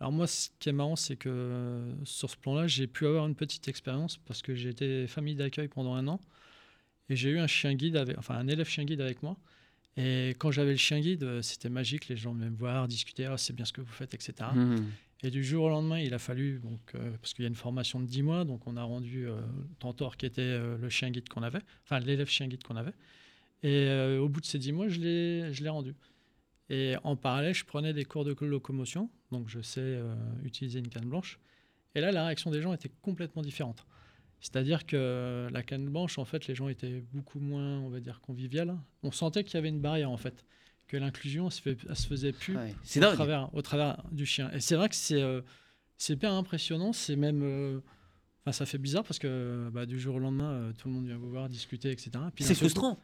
Alors 0.00 0.12
moi, 0.12 0.26
ce 0.26 0.48
qui 0.58 0.68
est 0.70 0.72
marrant, 0.72 0.96
c'est 0.96 1.16
que 1.16 1.28
euh, 1.28 2.04
sur 2.04 2.30
ce 2.30 2.36
plan-là, 2.36 2.66
j'ai 2.66 2.86
pu 2.86 3.06
avoir 3.06 3.26
une 3.26 3.34
petite 3.34 3.68
expérience 3.68 4.16
parce 4.16 4.42
que 4.42 4.54
j'ai 4.54 4.70
été 4.70 5.06
famille 5.06 5.34
d'accueil 5.34 5.68
pendant 5.68 5.94
un 5.94 6.08
an 6.08 6.20
et 7.08 7.16
j'ai 7.16 7.30
eu 7.30 7.38
un 7.38 7.46
chien 7.46 7.74
guide, 7.74 7.96
avec, 7.96 8.16
enfin 8.18 8.34
un 8.36 8.48
élève 8.48 8.68
chien 8.68 8.84
guide 8.84 9.00
avec 9.00 9.22
moi. 9.22 9.36
Et 9.96 10.30
quand 10.38 10.50
j'avais 10.50 10.70
le 10.70 10.76
chien 10.78 11.00
guide, 11.00 11.24
euh, 11.24 11.42
c'était 11.42 11.68
magique. 11.68 12.08
Les 12.08 12.16
gens 12.16 12.32
venaient 12.32 12.50
me 12.50 12.56
voir, 12.56 12.88
discuter, 12.88 13.26
Ah, 13.26 13.36
c'est 13.36 13.54
bien 13.54 13.64
ce 13.64 13.72
que 13.72 13.82
vous 13.82 13.92
faites, 13.92 14.14
etc. 14.14 14.48
Mhm. 14.54 14.86
Et 15.22 15.30
du 15.30 15.44
jour 15.44 15.64
au 15.64 15.68
lendemain, 15.68 15.98
il 15.98 16.14
a 16.14 16.18
fallu, 16.18 16.60
donc, 16.60 16.80
euh, 16.94 17.10
parce 17.20 17.34
qu'il 17.34 17.42
y 17.42 17.46
a 17.46 17.48
une 17.48 17.54
formation 17.54 18.00
de 18.00 18.06
10 18.06 18.22
mois, 18.22 18.44
donc 18.44 18.66
on 18.66 18.76
a 18.76 18.82
rendu 18.82 19.28
euh, 19.28 19.38
Tantor, 19.78 20.16
qui 20.16 20.24
était 20.24 20.40
euh, 20.40 20.78
le 20.78 20.88
chien 20.88 21.10
guide 21.10 21.28
qu'on 21.28 21.42
avait, 21.42 21.60
enfin 21.84 22.00
l'élève 22.00 22.28
chien 22.28 22.48
guide 22.48 22.62
qu'on 22.62 22.76
avait. 22.76 22.94
Et 23.62 23.90
au 24.18 24.30
bout 24.30 24.40
de 24.40 24.46
ces 24.46 24.58
10 24.58 24.72
mois, 24.72 24.88
je 24.88 24.98
l'ai 24.98 25.52
je 25.52 25.62
l'ai 25.62 25.68
rendu. 25.68 25.94
Et 26.70 26.94
en 27.04 27.16
parallèle, 27.16 27.54
je 27.54 27.64
prenais 27.64 27.92
des 27.92 28.04
cours 28.04 28.24
de 28.24 28.32
locomotion, 28.44 29.10
donc 29.32 29.48
je 29.48 29.60
sais 29.60 29.80
euh, 29.80 30.14
utiliser 30.44 30.78
une 30.78 30.88
canne 30.88 31.04
blanche. 31.08 31.38
Et 31.96 32.00
là, 32.00 32.12
la 32.12 32.24
réaction 32.24 32.50
des 32.50 32.62
gens 32.62 32.72
était 32.72 32.90
complètement 33.02 33.42
différente. 33.42 33.84
C'est-à-dire 34.40 34.86
que 34.86 35.48
la 35.52 35.62
canne 35.62 35.88
blanche, 35.90 36.18
en 36.18 36.24
fait, 36.24 36.46
les 36.46 36.54
gens 36.54 36.68
étaient 36.68 37.02
beaucoup 37.12 37.40
moins, 37.40 37.80
on 37.80 37.90
va 37.90 38.00
dire, 38.00 38.20
conviviales. 38.20 38.74
On 39.02 39.10
sentait 39.10 39.42
qu'il 39.44 39.54
y 39.54 39.56
avait 39.58 39.68
une 39.68 39.80
barrière, 39.80 40.10
en 40.10 40.16
fait, 40.16 40.46
que 40.86 40.96
l'inclusion, 40.96 41.50
se, 41.50 41.60
se 41.60 42.06
faisait 42.06 42.32
plus 42.32 42.56
Ouais, 42.56 42.74
au 43.12 43.14
travers, 43.16 43.54
au 43.54 43.62
travers 43.62 44.02
du 44.12 44.24
chien. 44.24 44.50
Et 44.52 44.60
c'est 44.60 44.76
vrai 44.76 44.88
que 44.88 44.94
c'est 44.94 45.20
euh, 45.20 45.42
hyper 46.08 46.32
impressionnant. 46.32 46.92
C'est 46.92 47.16
même. 47.16 47.42
euh, 47.42 47.80
Enfin, 48.42 48.52
ça 48.52 48.64
fait 48.64 48.78
bizarre 48.78 49.04
parce 49.04 49.18
que 49.18 49.68
bah, 49.70 49.84
du 49.84 50.00
jour 50.00 50.14
au 50.14 50.18
lendemain, 50.18 50.50
euh, 50.52 50.72
tout 50.72 50.88
le 50.88 50.94
monde 50.94 51.04
vient 51.06 51.18
vous 51.18 51.28
voir, 51.28 51.50
discuter, 51.50 51.90
etc. 51.90 52.10
C'est 52.38 52.54
coup- 52.54 52.60
frustrant. 52.60 52.98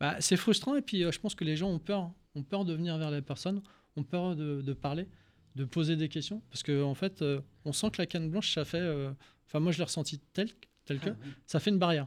Bah, 0.00 0.16
c'est 0.20 0.36
frustrant. 0.36 0.76
Et 0.76 0.82
puis, 0.82 1.04
euh, 1.04 1.12
je 1.12 1.18
pense 1.18 1.34
que 1.34 1.44
les 1.44 1.56
gens 1.56 1.68
ont 1.70 1.78
peur. 1.78 2.10
Ont 2.34 2.42
peur 2.42 2.64
de 2.64 2.72
venir 2.74 2.96
vers 2.98 3.10
les 3.10 3.22
personnes, 3.22 3.62
ont 3.96 4.04
peur 4.04 4.36
de, 4.36 4.60
de 4.62 4.72
parler, 4.72 5.08
de 5.56 5.64
poser 5.64 5.96
des 5.96 6.08
questions. 6.08 6.42
Parce 6.50 6.62
qu'en 6.62 6.82
en 6.90 6.94
fait, 6.94 7.22
euh, 7.22 7.40
on 7.64 7.72
sent 7.72 7.90
que 7.90 8.00
la 8.02 8.06
canne 8.06 8.30
blanche, 8.30 8.52
ça 8.54 8.64
fait. 8.64 8.78
euh, 8.80 9.10
Enfin, 9.46 9.60
moi, 9.60 9.72
je 9.72 9.78
l'ai 9.78 9.84
ressenti 9.84 10.18
tel, 10.34 10.48
tel 10.84 10.98
que. 11.00 11.10
Ça 11.46 11.58
fait 11.58 11.70
une 11.70 11.78
barrière. 11.78 12.06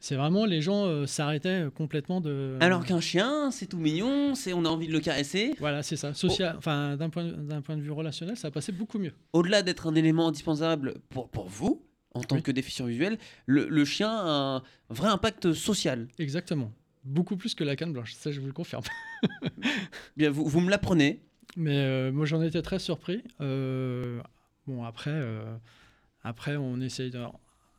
C'est 0.00 0.14
vraiment 0.16 0.44
les 0.44 0.60
gens 0.60 0.84
euh, 0.86 1.06
s'arrêtaient 1.06 1.66
complètement 1.74 2.20
de. 2.20 2.56
Alors 2.60 2.84
qu'un 2.84 3.00
chien, 3.00 3.50
c'est 3.50 3.66
tout 3.66 3.78
mignon, 3.78 4.34
c'est 4.34 4.52
on 4.52 4.64
a 4.64 4.68
envie 4.68 4.86
de 4.88 4.92
le 4.92 5.00
caresser. 5.00 5.54
Voilà, 5.60 5.82
c'est 5.82 5.96
ça. 5.96 6.14
Social, 6.14 6.56
enfin, 6.58 6.96
d'un 6.96 7.10
point, 7.10 7.24
d'un 7.24 7.62
point 7.62 7.76
de 7.76 7.82
vue 7.82 7.90
relationnel, 7.90 8.36
ça 8.36 8.50
passait 8.50 8.70
beaucoup 8.72 8.98
mieux. 8.98 9.12
Au-delà 9.32 9.62
d'être 9.62 9.86
un 9.88 9.94
élément 9.96 10.28
indispensable 10.28 10.94
pour, 11.10 11.28
pour 11.30 11.48
vous, 11.48 11.84
en 12.14 12.22
tant 12.22 12.36
Oui. 12.36 12.42
que 12.42 12.50
déficient 12.52 12.86
visuel, 12.86 13.18
le, 13.46 13.68
le 13.68 13.84
chien 13.84 14.10
a 14.10 14.28
un 14.56 14.62
vrai 14.90 15.08
impact 15.08 15.52
social. 15.52 16.06
Exactement. 16.18 16.72
Beaucoup 17.08 17.36
plus 17.36 17.54
que 17.54 17.64
la 17.64 17.74
canne 17.74 17.92
blanche, 17.92 18.12
ça 18.14 18.30
je 18.30 18.40
vous 18.40 18.46
le 18.46 18.52
confirme. 18.52 18.82
Bien, 20.16 20.30
vous, 20.30 20.44
vous 20.46 20.60
me 20.60 20.70
l'apprenez. 20.70 21.22
Mais 21.56 21.76
euh, 21.78 22.12
moi 22.12 22.26
j'en 22.26 22.42
étais 22.42 22.60
très 22.62 22.78
surpris. 22.78 23.22
Euh, 23.40 24.20
bon 24.66 24.84
après, 24.84 25.10
euh, 25.10 25.56
après 26.22 26.56
on 26.56 26.78
essaye 26.80 27.10
de, 27.10 27.18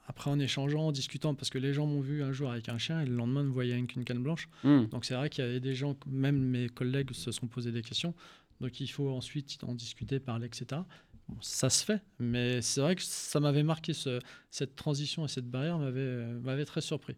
après 0.08 0.32
en 0.32 0.40
échangeant, 0.40 0.88
en 0.88 0.92
discutant, 0.92 1.36
parce 1.36 1.50
que 1.52 1.60
les 1.60 1.74
gens 1.74 1.86
m'ont 1.86 2.02
vu 2.02 2.24
un 2.24 2.32
jour 2.32 2.50
avec 2.52 2.68
un 2.70 2.80
chien 2.80 3.02
et 3.02 3.06
le 3.06 3.16
lendemain 3.16 3.44
me 3.44 3.52
voyaient 3.52 3.74
avec 3.76 3.96
une 3.96 4.04
canne 4.04 4.24
blanche. 4.24 4.50
Hmm. 4.64 4.86
Donc 4.88 5.06
c'est 5.06 5.14
vrai 5.14 5.30
qu'il 5.30 5.46
y 5.46 5.48
avait 5.48 5.60
des 5.60 5.76
gens, 5.76 5.96
même 6.08 6.38
mes 6.40 6.68
collègues 6.68 7.14
se 7.14 7.32
sont 7.32 7.48
posés 7.48 7.72
des 7.72 7.84
questions. 7.84 8.16
Donc 8.62 8.80
il 8.82 8.88
faut 8.88 9.10
ensuite 9.12 9.60
en 9.64 9.76
discuter, 9.76 10.20
parler, 10.20 10.48
etc. 10.48 10.82
Bon, 11.30 11.38
ça 11.42 11.70
se 11.70 11.86
fait, 11.86 12.02
mais 12.18 12.62
c'est 12.64 12.82
vrai 12.82 12.96
que 12.96 13.04
ça 13.04 13.40
m'avait 13.40 13.62
marqué 13.64 13.94
ce- 13.94 14.20
cette 14.50 14.76
transition 14.76 15.24
et 15.26 15.28
cette 15.28 15.46
barrière 15.46 15.78
m'avait 15.78 16.26
m'avait 16.42 16.66
très 16.66 16.82
surpris. 16.82 17.16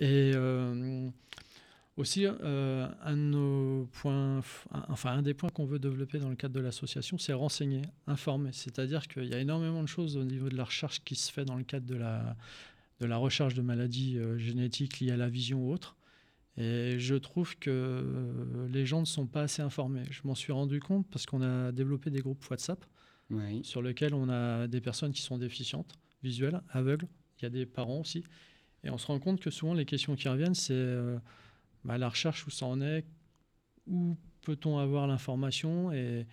Et 0.00 0.30
euh, 0.34 0.77
Aussi, 1.98 2.26
euh, 2.26 2.88
un, 3.02 3.16
de 3.16 3.22
nos 3.22 3.86
points, 3.86 4.40
enfin, 4.88 5.10
un 5.14 5.22
des 5.22 5.34
points 5.34 5.50
qu'on 5.50 5.66
veut 5.66 5.80
développer 5.80 6.20
dans 6.20 6.28
le 6.28 6.36
cadre 6.36 6.54
de 6.54 6.60
l'association, 6.60 7.18
c'est 7.18 7.32
renseigner, 7.32 7.82
informer. 8.06 8.50
C'est-à-dire 8.52 9.08
qu'il 9.08 9.24
y 9.24 9.34
a 9.34 9.40
énormément 9.40 9.82
de 9.82 9.88
choses 9.88 10.16
au 10.16 10.22
niveau 10.22 10.48
de 10.48 10.56
la 10.56 10.62
recherche 10.62 11.02
qui 11.02 11.16
se 11.16 11.32
fait 11.32 11.44
dans 11.44 11.56
le 11.56 11.64
cadre 11.64 11.86
de 11.86 11.96
la, 11.96 12.36
de 13.00 13.06
la 13.06 13.16
recherche 13.16 13.54
de 13.54 13.62
maladies 13.62 14.16
euh, 14.16 14.38
génétiques 14.38 15.00
liées 15.00 15.10
à 15.10 15.16
la 15.16 15.28
vision 15.28 15.58
ou 15.58 15.72
autres. 15.72 15.96
Et 16.56 17.00
je 17.00 17.16
trouve 17.16 17.58
que 17.58 17.68
euh, 17.68 18.68
les 18.68 18.86
gens 18.86 19.00
ne 19.00 19.04
sont 19.04 19.26
pas 19.26 19.42
assez 19.42 19.62
informés. 19.62 20.04
Je 20.12 20.20
m'en 20.22 20.36
suis 20.36 20.52
rendu 20.52 20.78
compte 20.78 21.04
parce 21.10 21.26
qu'on 21.26 21.42
a 21.42 21.72
développé 21.72 22.10
des 22.10 22.20
groupes 22.20 22.48
WhatsApp 22.48 22.84
sur 23.64 23.82
lesquels 23.82 24.14
on 24.14 24.28
a 24.28 24.68
des 24.68 24.80
personnes 24.80 25.12
qui 25.12 25.22
sont 25.22 25.36
déficientes, 25.36 25.98
visuelles, 26.22 26.62
aveugles. 26.70 27.08
Il 27.38 27.42
y 27.42 27.46
a 27.46 27.50
des 27.50 27.66
parents 27.66 27.98
aussi. 27.98 28.22
Et 28.84 28.90
on 28.90 28.98
se 28.98 29.08
rend 29.08 29.18
compte 29.18 29.40
que 29.40 29.50
souvent 29.50 29.74
les 29.74 29.84
questions 29.84 30.14
qui 30.14 30.28
reviennent, 30.28 30.54
c'est 30.54 30.96
la 31.96 32.08
recherche 32.08 32.46
où 32.46 32.50
ça 32.50 32.66
en 32.66 32.82
est, 32.82 33.06
où 33.86 34.18
peut-on 34.42 34.78
avoir 34.78 35.06
l'information 35.06 35.92
et 35.92 36.26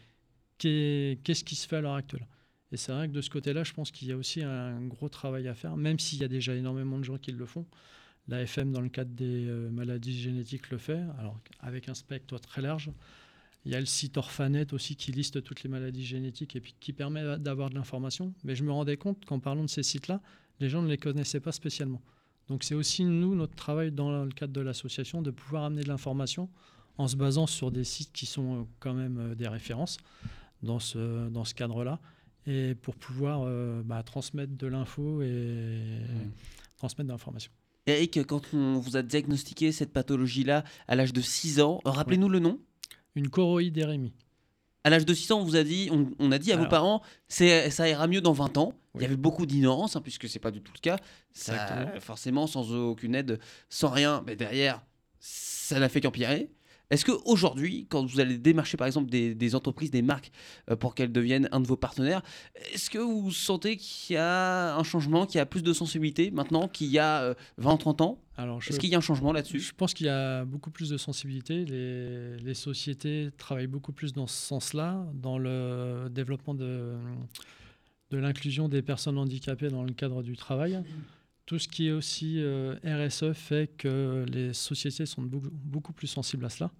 qu'est-ce 0.58 1.44
qui 1.44 1.56
se 1.56 1.68
fait 1.68 1.78
à 1.78 1.82
l'heure 1.82 1.96
actuelle? 1.96 2.28
Et 2.72 2.78
c'est 2.78 2.92
vrai 2.92 3.08
que 3.08 3.14
de 3.14 3.22
ce 3.22 3.30
côté-là, 3.30 3.64
je 3.64 3.74
pense 3.74 3.92
qu'il 3.92 4.08
y 4.08 4.12
a 4.12 4.18
aussi 4.18 4.42
un 4.42 4.82
gros 4.82 5.08
travail 5.08 5.48
à 5.48 5.54
faire, 5.54 5.78
même 5.78 6.00
s'il 6.00 6.20
y 6.20 6.24
a 6.24 6.28
déjà 6.28 6.56
énormément 6.56 6.98
de 6.98 7.04
gens 7.04 7.18
qui 7.18 7.32
le 7.32 7.46
font. 7.46 7.66
La 8.28 8.42
FM, 8.42 8.72
dans 8.72 8.82
le 8.82 8.90
cadre 8.90 9.12
des 9.12 9.48
euh, 9.48 9.70
maladies 9.70 10.20
génétiques, 10.20 10.72
le 10.72 10.80
fait, 10.80 11.00
alors 11.20 11.40
avec 11.60 11.90
un 11.90 11.94
spectre 11.94 12.40
très 12.40 12.62
large. 12.62 12.90
Il 13.66 13.72
y 13.72 13.76
a 13.76 13.80
le 13.80 13.86
site 13.86 14.18
Orphanet 14.18 14.74
aussi 14.74 14.96
qui 14.96 15.12
liste 15.12 15.44
toutes 15.44 15.64
les 15.64 15.70
maladies 15.70 16.06
génétiques 16.06 16.56
et 16.56 16.62
qui 16.62 16.94
permet 16.94 17.38
d'avoir 17.40 17.70
de 17.70 17.76
l'information. 17.76 18.34
Mais 18.44 18.56
je 18.56 18.64
me 18.64 18.72
rendais 18.72 18.98
compte 18.98 19.26
qu'en 19.26 19.40
parlant 19.40 19.64
de 19.64 19.70
ces 19.70 19.84
sites-là, 19.84 20.22
les 20.60 20.70
gens 20.70 20.82
ne 20.82 20.88
les 20.88 20.98
connaissaient 20.98 21.40
pas 21.40 21.52
spécialement. 21.52 22.02
Donc 22.48 22.64
c'est 22.64 22.76
aussi 22.76 23.04
nous, 23.04 23.36
notre 23.36 23.56
travail 23.56 23.92
dans 23.92 24.24
le 24.24 24.32
cadre 24.32 24.54
de 24.54 24.62
l'association, 24.62 25.22
de 25.22 25.32
pouvoir 25.32 25.64
amener 25.64 25.84
de 25.84 25.88
l'information 25.88 26.50
en 26.98 27.08
se 27.08 27.16
basant 27.16 27.48
sur 27.48 27.72
des 27.72 27.84
sites 27.84 28.12
qui 28.14 28.26
sont 28.26 28.62
euh, 28.62 28.64
quand 28.80 28.94
même 28.94 29.18
euh, 29.18 29.36
des 29.36 29.48
références 29.48 29.98
dans 30.62 30.80
ce, 30.80 31.30
dans 31.30 31.44
ce 31.44 31.54
cadre-là, 31.54 32.00
et 32.48 32.76
pour 32.76 32.96
pouvoir 32.96 33.42
euh, 33.44 33.82
bah, 33.84 34.02
transmettre 34.04 34.56
de 34.56 34.68
l'info 34.68 35.22
et 35.22 35.80
transmettre 36.78 37.08
de 37.08 37.14
l'information. 37.14 37.52
Eric, 37.88 38.26
quand 38.26 38.42
on 38.54 38.80
vous 38.80 38.98
a 38.98 39.04
diagnostiqué 39.04 39.72
cette 39.72 39.94
pathologie-là 39.94 40.64
à 40.88 40.96
l'âge 40.96 41.14
de 41.14 41.22
6 41.22 41.60
ans, 41.62 41.82
rappelez-nous 41.86 42.30
le 42.30 42.40
nom. 42.40 42.60
Une 43.16 43.30
choroïdérémie 43.30 44.14
à 44.86 44.92
l'âge 44.92 45.04
de 45.04 45.14
6 45.16 45.32
ans, 45.32 45.40
on 45.40 45.44
vous 45.44 45.56
a 45.56 45.64
dit, 45.64 45.90
on, 46.20 46.32
a 46.32 46.38
dit 46.38 46.54
à 46.54 46.58
vos 46.58 46.68
parents, 46.68 47.02
c'est, 47.28 47.72
ça 47.72 47.90
ira 47.90 48.06
mieux 48.06 48.22
dans 48.22 48.34
20 48.34 48.60
ans. 48.60 48.74
Il 48.94 49.02
y 49.02 49.06
avait 49.06 49.18
beaucoup 49.18 49.48
d'ignorance, 49.48 49.96
hein, 49.96 50.02
puisque 50.02 50.30
c'est 50.30 50.40
pas 50.40 50.52
du 50.52 50.62
tout 50.62 50.72
le 50.76 50.80
cas. 50.80 50.98
Ça, 51.34 52.00
forcément, 52.00 52.46
sans 52.46 52.72
aucune 52.72 53.16
aide, 53.16 53.40
sans 53.68 53.90
rien, 53.90 54.24
mais 54.28 54.36
derrière, 54.36 54.86
ça 55.20 55.80
n'a 55.80 55.90
fait 55.90 56.02
qu'empirer. 56.02 56.52
Est-ce 56.90 57.06
qu'aujourd'hui, 57.06 57.88
quand 57.90 58.06
vous 58.06 58.20
allez 58.20 58.38
démarcher 58.38 58.78
par 58.78 58.88
exemple 58.88 59.10
des, 59.10 59.56
entreprises, 59.56 59.92
des 59.92 60.02
marques 60.02 60.32
euh, 60.70 60.76
pour 60.76 60.96
qu'elles 60.96 61.12
deviennent 61.12 61.50
un 61.52 61.60
de 61.60 61.68
vos 61.68 61.78
partenaires, 61.78 62.22
est-ce 62.74 62.90
que 62.90 62.98
vous 62.98 63.32
sentez 63.32 63.78
qu'il 63.78 64.16
y 64.16 64.20
a 64.20 64.76
un 64.76 64.84
changement, 64.84 65.26
qu'il 65.26 65.38
y 65.38 65.42
a 65.42 65.46
plus 65.46 65.64
de 65.64 65.74
sensibilité 65.74 66.32
maintenant 66.32 66.68
qu'il 66.68 66.88
y 66.88 67.00
a 67.00 67.34
20-30 67.62 68.02
euh, 68.02 68.04
ans? 68.04 68.20
Est-ce 68.68 68.80
qu'il 68.80 68.90
y 68.90 68.96
a 68.96 68.98
un 68.98 69.02
changement 69.02 69.32
là-dessus? 69.32 69.60
Je 69.60 69.74
pense 69.74 69.94
qu'il 69.94 70.08
y 70.08 70.10
a 70.10 70.44
beaucoup 70.44 70.70
plus 70.70 70.90
de 70.90 70.98
sensibilité. 70.98 71.64
Les, 71.64 72.38
les 72.38 72.54
sociétés 72.54 73.30
travaillent 73.38 73.68
beaucoup 73.68 73.94
plus 73.94 74.12
dans 74.12 74.28
ce 74.28 74.36
sens-là, 74.36 75.06
dans 75.14 75.38
le 75.38 76.10
développement 76.12 76.54
de, 76.54 76.96
de 78.12 78.18
l'inclusion 78.18 78.68
des 78.68 78.82
personnes 78.82 79.18
handicapées 79.18 79.70
dans 79.70 79.84
le 79.84 79.94
cadre 79.94 80.22
du 80.22 80.36
travail. 80.36 80.82
Tout 81.46 81.60
ce 81.60 81.68
qui 81.68 81.88
est 81.88 81.92
aussi 81.92 82.42
euh, 82.42 82.76
RSE 82.84 83.34
fait 83.34 83.68
que 83.78 84.26
les 84.28 84.54
sociétés 84.54 85.06
sont 85.06 85.22
beaucoup, 85.22 85.94
plus 85.94 86.08
sensibles 86.08 86.46
à 86.46 86.50
cela. 86.50 86.72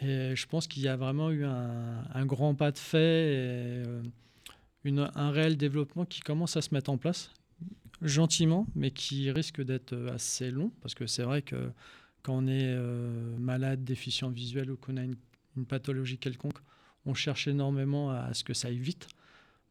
Et 0.00 0.34
je 0.34 0.46
pense 0.46 0.66
qu'il 0.66 0.82
y 0.82 0.88
a 0.88 0.96
vraiment 0.96 1.30
eu 1.30 1.44
un, 1.44 2.26
grand 2.26 2.54
pas 2.54 2.72
de 2.72 2.78
fait 2.78 2.98
et 2.98 3.86
euh, 3.86 4.02
un 5.14 5.30
réel 5.30 5.56
développement 5.56 6.04
qui 6.04 6.20
commence 6.20 6.56
à 6.56 6.62
se 6.62 6.74
mettre 6.74 6.90
en 6.90 6.98
place, 6.98 7.30
gentiment, 8.02 8.66
mais 8.74 8.90
qui 8.90 9.30
risque 9.30 9.62
d'être 9.62 9.94
assez 10.12 10.50
long, 10.50 10.70
parce 10.82 10.94
que 10.94 11.06
c'est 11.06 11.22
vrai 11.22 11.42
que 11.42 11.70
quand 12.22 12.34
on 12.36 12.46
est 12.48 12.74
euh, 12.74 13.36
malade, 13.38 13.84
déficient 13.84 14.30
visuel 14.30 14.70
ou 14.70 14.76
qu'on 14.76 14.96
a 14.96 15.02
une, 15.02 15.16
une, 15.56 15.64
pathologie 15.64 16.18
quelconque, 16.18 16.58
on 17.06 17.14
cherche 17.14 17.46
énormément 17.46 18.10
à 18.10 18.34
ce 18.34 18.42
que 18.42 18.52
ça 18.52 18.68
aille 18.68 18.78
vite. 18.78 19.06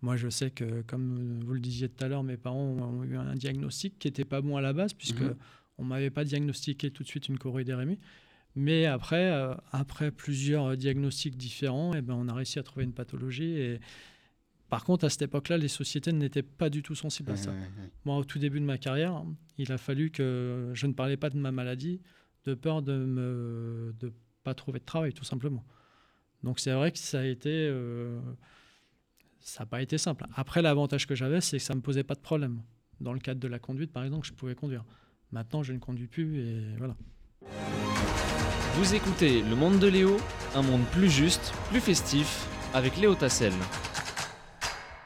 Moi, 0.02 0.18
je 0.18 0.30
sais 0.30 0.52
que, 0.52 0.82
comme 0.84 1.40
vous 1.44 1.54
le 1.54 1.60
disiez 1.60 1.90
tout 1.90 2.04
à 2.04 2.08
l'heure, 2.08 2.24
mes 2.24 2.38
parents 2.38 2.60
ont 2.60 3.04
eu 3.04 3.18
un 3.18 3.36
diagnostic 3.36 3.98
qui 3.98 4.08
n'était 4.08 4.26
pas 4.26 4.42
bon 4.42 4.58
à 4.58 4.62
la 4.62 4.74
base, 4.74 4.94
puisque 4.94 5.22
mhm. 5.22 5.36
on 5.78 5.84
ne 5.84 5.90
m'avait 5.90 6.10
pas 6.10 6.24
diagnostiqué 6.24 6.92
tout 6.92 7.04
de 7.04 7.08
suite 7.08 7.28
une 7.28 7.38
choroïdérémie. 7.38 8.00
Mais 8.56 8.86
après, 8.86 9.32
euh, 9.32 9.54
après 9.72 10.12
plusieurs 10.12 10.78
diagnostics 10.78 11.36
différents, 11.36 11.94
eh 11.94 12.02
ben, 12.02 12.14
on 12.14 12.28
a 12.30 12.34
réussi 12.34 12.60
à 12.60 12.64
trouver 12.64 12.86
une 12.86 12.94
pathologie. 12.94 13.58
Et 13.58 13.80
par 14.70 14.84
contre, 14.86 15.06
à 15.06 15.10
cette 15.10 15.24
époque-là, 15.24 15.58
les 15.58 15.68
sociétés 15.68 16.14
n'étaient 16.14 16.44
pas 16.44 16.70
du 16.70 16.82
tout 16.82 16.96
sensibles 16.96 17.32
à 17.32 17.38
ça. 17.38 17.54
Moi, 18.06 18.18
au 18.18 18.24
tout 18.24 18.40
début 18.40 18.60
de 18.60 18.66
ma 18.66 18.78
carrière, 18.78 19.24
il 19.58 19.72
a 19.72 19.78
fallu 19.78 20.10
que 20.10 20.72
je 20.74 20.88
ne 20.88 20.94
parlais 20.94 21.18
pas 21.18 21.30
de 21.30 21.38
ma 21.38 21.52
maladie, 21.52 22.02
de 22.46 22.54
peur 22.54 22.82
de 22.82 22.94
ne 22.94 23.94
de 24.00 24.14
pas 24.44 24.54
trouver 24.54 24.80
de 24.80 24.86
travail, 24.86 25.14
tout 25.14 25.24
simplement. 25.24 25.66
Donc 26.44 26.60
c'est 26.60 26.74
vrai 26.74 26.92
que 26.92 27.00
ça 27.00 27.20
a 27.20 27.26
été... 27.26 27.50
Euh, 27.50 28.20
ça 29.46 29.64
n'a 29.64 29.68
pas 29.68 29.82
été 29.82 29.98
simple. 30.00 30.26
Après, 30.36 30.62
l'avantage 30.64 31.06
que 31.06 31.14
j'avais, 31.14 31.40
c'est 31.40 31.58
que 31.58 31.64
ça 31.64 31.74
ne 31.74 31.78
me 31.78 31.84
posait 31.84 32.04
pas 32.04 32.16
de 32.16 32.20
problème. 32.20 32.64
Dans 33.00 33.14
le 33.14 33.20
cadre 33.20 33.40
de 33.40 33.48
la 33.48 33.60
conduite, 33.60 33.94
par 33.94 34.04
exemple, 34.04 34.28
je 34.28 34.34
pouvais 34.34 34.56
conduire. 34.56 34.84
Maintenant, 35.32 35.62
je 35.62 35.72
ne 35.72 35.78
conduis 35.78 36.08
plus 36.08 36.40
et 36.40 36.76
voilà. 36.78 36.96
Vous 38.74 38.96
écoutez 38.96 39.44
Le 39.44 39.56
Monde 39.56 39.78
de 39.78 39.88
Léo, 39.88 40.18
un 40.56 40.64
monde 40.64 40.84
plus 40.92 41.10
juste, 41.10 41.54
plus 41.70 41.80
festif, 41.80 42.48
avec 42.74 42.98
Léo 42.98 43.14
Tassel. 43.14 43.54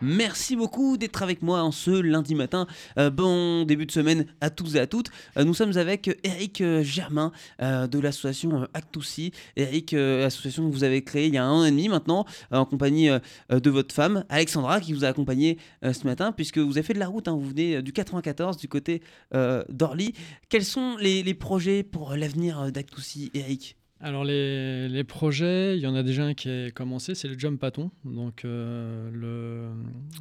Merci 0.01 0.55
beaucoup 0.55 0.95
d'être 0.95 1.23
avec 1.23 1.41
moi 1.41 1.61
en 1.61 1.73
ce 1.73 1.91
lundi 1.91 2.33
matin. 2.33 2.67
Euh, 2.97 3.09
bon 3.09 3.63
début 3.63 3.85
de 3.85 3.91
semaine 3.91 4.27
à 4.39 4.49
tous 4.49 4.75
et 4.75 4.79
à 4.79 4.87
toutes. 4.87 5.09
Euh, 5.35 5.43
nous 5.43 5.53
sommes 5.53 5.75
avec 5.77 6.09
Eric 6.23 6.61
euh, 6.61 6.81
Germain 6.83 7.33
de 7.59 7.99
l'association 7.99 8.67
Actoussi. 8.73 9.31
Eric, 9.57 9.93
association 9.93 10.69
que 10.69 10.73
vous 10.73 10.85
avez 10.85 11.03
créée 11.03 11.27
il 11.27 11.33
y 11.33 11.37
a 11.37 11.43
un 11.43 11.51
an 11.51 11.65
et 11.65 11.71
demi 11.71 11.89
maintenant, 11.89 12.25
en 12.51 12.65
compagnie 12.65 13.09
de 13.49 13.69
votre 13.69 13.93
femme, 13.93 14.23
Alexandra, 14.29 14.79
qui 14.79 14.93
vous 14.93 15.03
a 15.03 15.09
accompagné 15.09 15.57
ce 15.83 16.05
matin, 16.05 16.31
puisque 16.31 16.57
vous 16.57 16.77
avez 16.77 16.83
fait 16.83 16.93
de 16.93 16.99
la 16.99 17.07
route. 17.07 17.27
Hein. 17.27 17.33
vous 17.33 17.49
venez 17.49 17.81
du 17.81 17.91
94, 17.91 18.57
du 18.57 18.67
côté 18.67 19.01
d'Orly. 19.33 20.13
Quels 20.47 20.65
sont 20.65 20.95
les, 20.97 21.23
les 21.23 21.33
projets 21.33 21.83
pour 21.83 22.15
l'avenir 22.15 22.71
d'Actoussi, 22.71 23.31
Eric? 23.33 23.78
Alors 24.01 24.23
les, 24.23 25.03
projets, 25.03 25.77
il 25.77 25.81
y 25.81 25.87
en 25.87 25.95
a 25.95 26.03
déjà 26.03 26.23
un 26.23 26.33
qui 26.33 26.49
est 26.49 26.73
commencé, 26.73 27.15
c'est 27.15 27.27
le 27.27 27.37
jump 27.37 27.59
paton. 27.59 27.91
Donc 28.05 28.45
euh, 28.45 29.73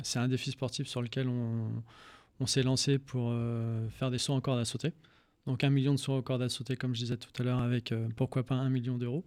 c'est 0.02 0.18
un 0.18 0.26
défi 0.28 0.50
sportif 0.50 0.88
sur 0.88 1.00
lequel 1.00 1.28
on, 1.28 2.47
s'est 2.47 2.62
lancé 2.62 2.99
pour 2.99 3.30
euh, 3.30 3.88
faire 3.90 4.11
des 4.11 4.18
sauts 4.18 4.32
en 4.32 4.40
corde 4.40 4.58
à 4.58 4.64
sauter. 4.64 4.92
Donc 5.47 5.62
un 5.62 5.70
million 5.70 5.94
de 5.94 5.99
sauts 5.99 6.14
en 6.14 6.23
corde 6.23 6.42
à 6.42 6.49
sauter, 6.49 6.76
comme 6.76 6.94
je 6.94 7.00
disais 7.00 7.16
tout 7.16 7.30
à 7.40 7.44
l'heure, 7.44 7.61
avec 7.61 7.92
euh, 7.92 8.08
pourquoi 8.16 8.42
pas 8.42 8.56
un 8.56 8.68
million 8.68 8.99
d'euros, 8.99 9.25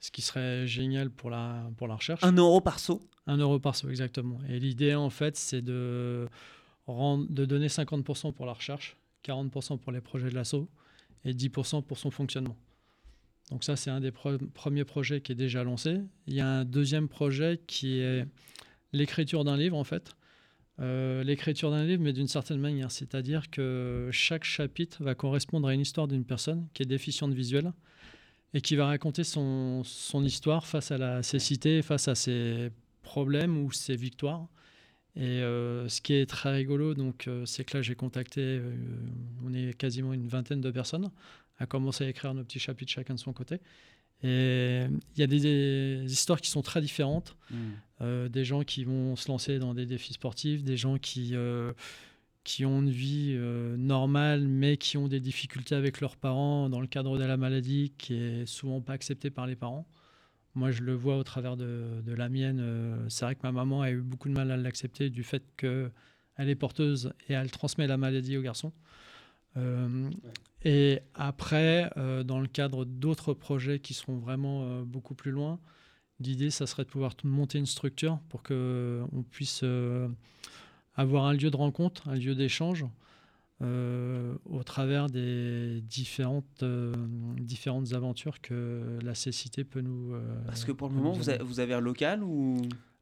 ce 0.00 0.10
qui 0.10 0.22
serait 0.22 0.66
génial 0.66 1.10
pour 1.10 1.30
la, 1.30 1.70
pour 1.76 1.86
la 1.86 1.94
recherche. 1.94 2.22
Un 2.24 2.32
euro 2.32 2.60
par 2.60 2.80
saut 2.80 3.00
Un 3.28 3.36
euro 3.36 3.60
par 3.60 3.76
saut, 3.76 3.90
exactement. 3.90 4.40
Et 4.48 4.58
l'idée 4.58 4.96
en 4.96 5.10
fait, 5.10 5.36
c'est 5.36 5.62
de, 5.62 6.28
de 6.88 7.44
donner 7.44 7.68
50% 7.68 8.32
pour 8.32 8.44
la 8.44 8.54
recherche, 8.54 8.96
40% 9.24 9.78
pour 9.78 9.92
les 9.92 10.00
projets 10.00 10.30
de 10.30 10.34
l'assaut 10.34 10.68
et 11.24 11.32
10% 11.32 11.84
pour 11.84 11.96
son 11.96 12.10
fonctionnement. 12.10 12.56
Donc 13.50 13.62
ça, 13.64 13.76
c'est 13.76 13.90
un 13.90 14.00
des 14.00 14.10
premiers 14.12 14.84
projets 14.84 15.20
qui 15.20 15.32
est 15.32 15.36
déjà 15.36 15.64
lancé. 15.64 16.00
Il 16.26 16.34
y 16.34 16.40
a 16.40 16.48
un 16.48 16.64
deuxième 16.64 17.08
projet 17.08 17.60
qui 17.66 17.98
est 17.98 18.26
l'écriture 18.92 19.44
d'un 19.44 19.56
livre, 19.56 19.76
en 19.76 19.84
fait. 19.84 20.14
Euh, 20.80 21.22
l'écriture 21.22 21.70
d'un 21.70 21.84
livre, 21.84 22.02
mais 22.02 22.12
d'une 22.12 22.28
certaine 22.28 22.58
manière. 22.58 22.90
C'est-à-dire 22.90 23.50
que 23.50 24.08
chaque 24.12 24.44
chapitre 24.44 25.04
va 25.04 25.14
correspondre 25.14 25.68
à 25.68 25.74
une 25.74 25.80
histoire 25.80 26.08
d'une 26.08 26.24
personne 26.24 26.66
qui 26.72 26.82
est 26.82 26.86
déficiente 26.86 27.32
visuelle 27.32 27.72
et 28.54 28.60
qui 28.60 28.76
va 28.76 28.86
raconter 28.86 29.24
son, 29.24 29.82
histoire 30.24 30.66
face 30.66 30.90
à 30.90 30.98
la 30.98 31.22
cécité, 31.22 31.82
face 31.82 32.08
à 32.08 32.14
ses 32.14 32.70
problèmes 33.02 33.58
ou 33.58 33.70
ses 33.72 33.96
victoires. 33.96 34.48
Et 35.16 35.42
euh, 35.42 35.88
ce 35.88 36.00
qui 36.00 36.14
est 36.14 36.26
très 36.26 36.52
rigolo, 36.52 36.94
donc, 36.94 37.28
euh, 37.28 37.46
c'est 37.46 37.64
que 37.64 37.76
là, 37.76 37.82
j'ai 37.82 37.94
contacté, 37.94 38.60
on 39.44 39.52
est 39.52 39.76
quasiment 39.76 40.12
une 40.12 40.26
vingtaine 40.26 40.60
de 40.60 40.70
personnes 40.72 41.10
à 41.58 41.66
commencer 41.66 42.04
à 42.04 42.08
écrire 42.08 42.34
nos 42.34 42.44
petits 42.44 42.58
chapitres 42.58 42.92
chacun 42.92 43.14
de 43.14 43.20
son 43.20 43.32
côté. 43.32 43.60
Et 44.22 44.86
il 45.16 45.20
y 45.20 45.22
a 45.22 45.26
des, 45.26 46.04
histoires 46.06 46.40
qui 46.40 46.50
sont 46.50 46.62
très 46.62 46.80
différentes. 46.80 47.36
Hmm. 47.50 47.72
Euh, 48.00 48.28
des 48.28 48.44
gens 48.44 48.62
qui 48.62 48.84
vont 48.84 49.16
se 49.16 49.28
lancer 49.28 49.58
dans 49.58 49.74
des 49.74 49.86
défis 49.86 50.14
sportifs, 50.14 50.64
des 50.64 50.76
gens 50.76 50.98
qui, 50.98 51.32
euh, 51.34 51.72
qui 52.42 52.64
ont 52.64 52.80
une 52.80 52.90
vie 52.90 53.34
euh, 53.36 53.76
normale, 53.76 54.48
mais 54.48 54.78
qui 54.78 54.96
ont 54.96 55.08
des 55.08 55.20
difficultés 55.20 55.74
avec 55.74 56.00
leurs 56.00 56.16
parents 56.16 56.70
dans 56.70 56.80
le 56.80 56.86
cadre 56.86 57.18
de 57.18 57.24
la 57.24 57.36
maladie, 57.36 57.92
qui 57.98 58.14
est 58.14 58.46
souvent 58.46 58.80
pas 58.80 58.94
acceptée 58.94 59.30
par 59.30 59.46
les 59.46 59.56
parents. 59.56 59.86
Moi, 60.54 60.70
je 60.70 60.82
le 60.82 60.94
vois 60.94 61.18
au 61.18 61.24
travers 61.24 61.56
de, 61.56 62.00
de 62.02 62.14
la 62.14 62.28
mienne. 62.28 63.06
C'est 63.08 63.24
vrai 63.24 63.34
que 63.34 63.42
ma 63.42 63.52
maman 63.52 63.82
a 63.82 63.90
eu 63.90 64.00
beaucoup 64.00 64.28
de 64.28 64.34
mal 64.34 64.52
à 64.52 64.56
l'accepter 64.56 65.10
du 65.10 65.24
fait 65.24 65.42
qu'elle 65.56 65.90
est 66.38 66.54
porteuse 66.54 67.12
et 67.28 67.32
elle 67.32 67.50
transmet 67.50 67.88
la 67.88 67.96
maladie 67.96 68.36
aux 68.38 68.42
garçons. 68.42 68.72
Et 70.64 71.00
après, 71.14 71.90
euh, 71.96 72.22
dans 72.22 72.40
le 72.40 72.46
cadre 72.46 72.84
d'autres 72.84 73.34
projets 73.34 73.78
qui 73.80 73.92
seront 73.94 74.16
vraiment 74.16 74.62
euh, 74.64 74.82
beaucoup 74.84 75.14
plus 75.14 75.30
loin, 75.30 75.60
l'idée, 76.20 76.50
ça 76.50 76.66
serait 76.66 76.84
de 76.84 76.88
pouvoir 76.88 77.12
monter 77.24 77.58
une 77.58 77.66
structure 77.66 78.18
pour 78.28 78.42
qu'on 78.42 79.24
puisse 79.30 79.60
euh, 79.62 80.08
avoir 80.94 81.24
un 81.26 81.34
lieu 81.34 81.50
de 81.50 81.56
rencontre, 81.56 82.08
un 82.08 82.14
lieu 82.14 82.34
d'échange 82.34 82.86
euh, 83.62 84.34
au 84.46 84.62
travers 84.62 85.08
des 85.10 85.80
différentes, 85.82 86.62
euh, 86.62 86.92
différentes 87.38 87.92
aventures 87.92 88.40
que 88.40 88.98
la 89.02 89.14
cécité 89.14 89.64
peut 89.64 89.80
nous. 89.80 90.14
euh, 90.14 90.22
Parce 90.46 90.64
que 90.64 90.72
pour 90.72 90.88
le 90.88 90.94
moment, 90.94 91.12
vous, 91.12 91.30
a- 91.30 91.42
vous 91.42 91.60
avez 91.60 91.74
un 91.74 91.80
local 91.80 92.22
ou? 92.24 92.56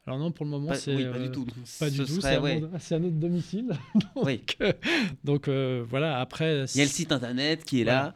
Alors 0.06 0.18
non, 0.18 0.32
pour 0.32 0.44
le 0.44 0.50
moment, 0.50 0.74
c'est. 0.74 0.94
oui, 0.96 1.04
pas 1.04 1.16
euh, 1.16 1.26
du 1.28 1.30
tout. 1.32 1.44
Pas 1.44 1.88
Ce 1.88 1.90
du 1.90 1.98
tout, 2.04 2.20
c'est 2.20 2.34
à, 2.36 2.40
ouais. 2.40 2.60
mon- 2.60 2.70
c'est 2.80 2.94
à 2.96 2.98
notre 2.98 3.16
domicile. 3.16 3.72
Donc, 4.16 4.56
donc, 5.24 5.48
voilà, 5.48 6.20
après, 6.20 6.64
Il 6.74 6.78
y 6.78 6.80
a 6.80 6.84
le 6.84 6.90
site 6.90 7.12
internet 7.12 7.64
qui 7.64 7.80
est 7.80 7.84
Voilà. 7.84 8.02
là. 8.02 8.14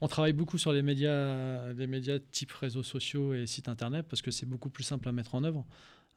on 0.00 0.08
travaille 0.08 0.32
beaucoup 0.32 0.58
sur 0.58 0.72
les 0.72 0.82
médias, 0.82 1.72
les 1.72 1.86
médias 1.86 2.18
type 2.32 2.50
réseaux 2.52 2.82
sociaux 2.82 3.32
et 3.34 3.46
sites 3.46 3.68
internet 3.68 4.06
parce 4.08 4.22
que 4.22 4.30
c'est 4.30 4.46
beaucoup 4.46 4.70
plus 4.70 4.82
simple 4.84 5.08
à 5.08 5.12
mettre 5.12 5.34
en 5.36 5.44
œuvre. 5.44 5.64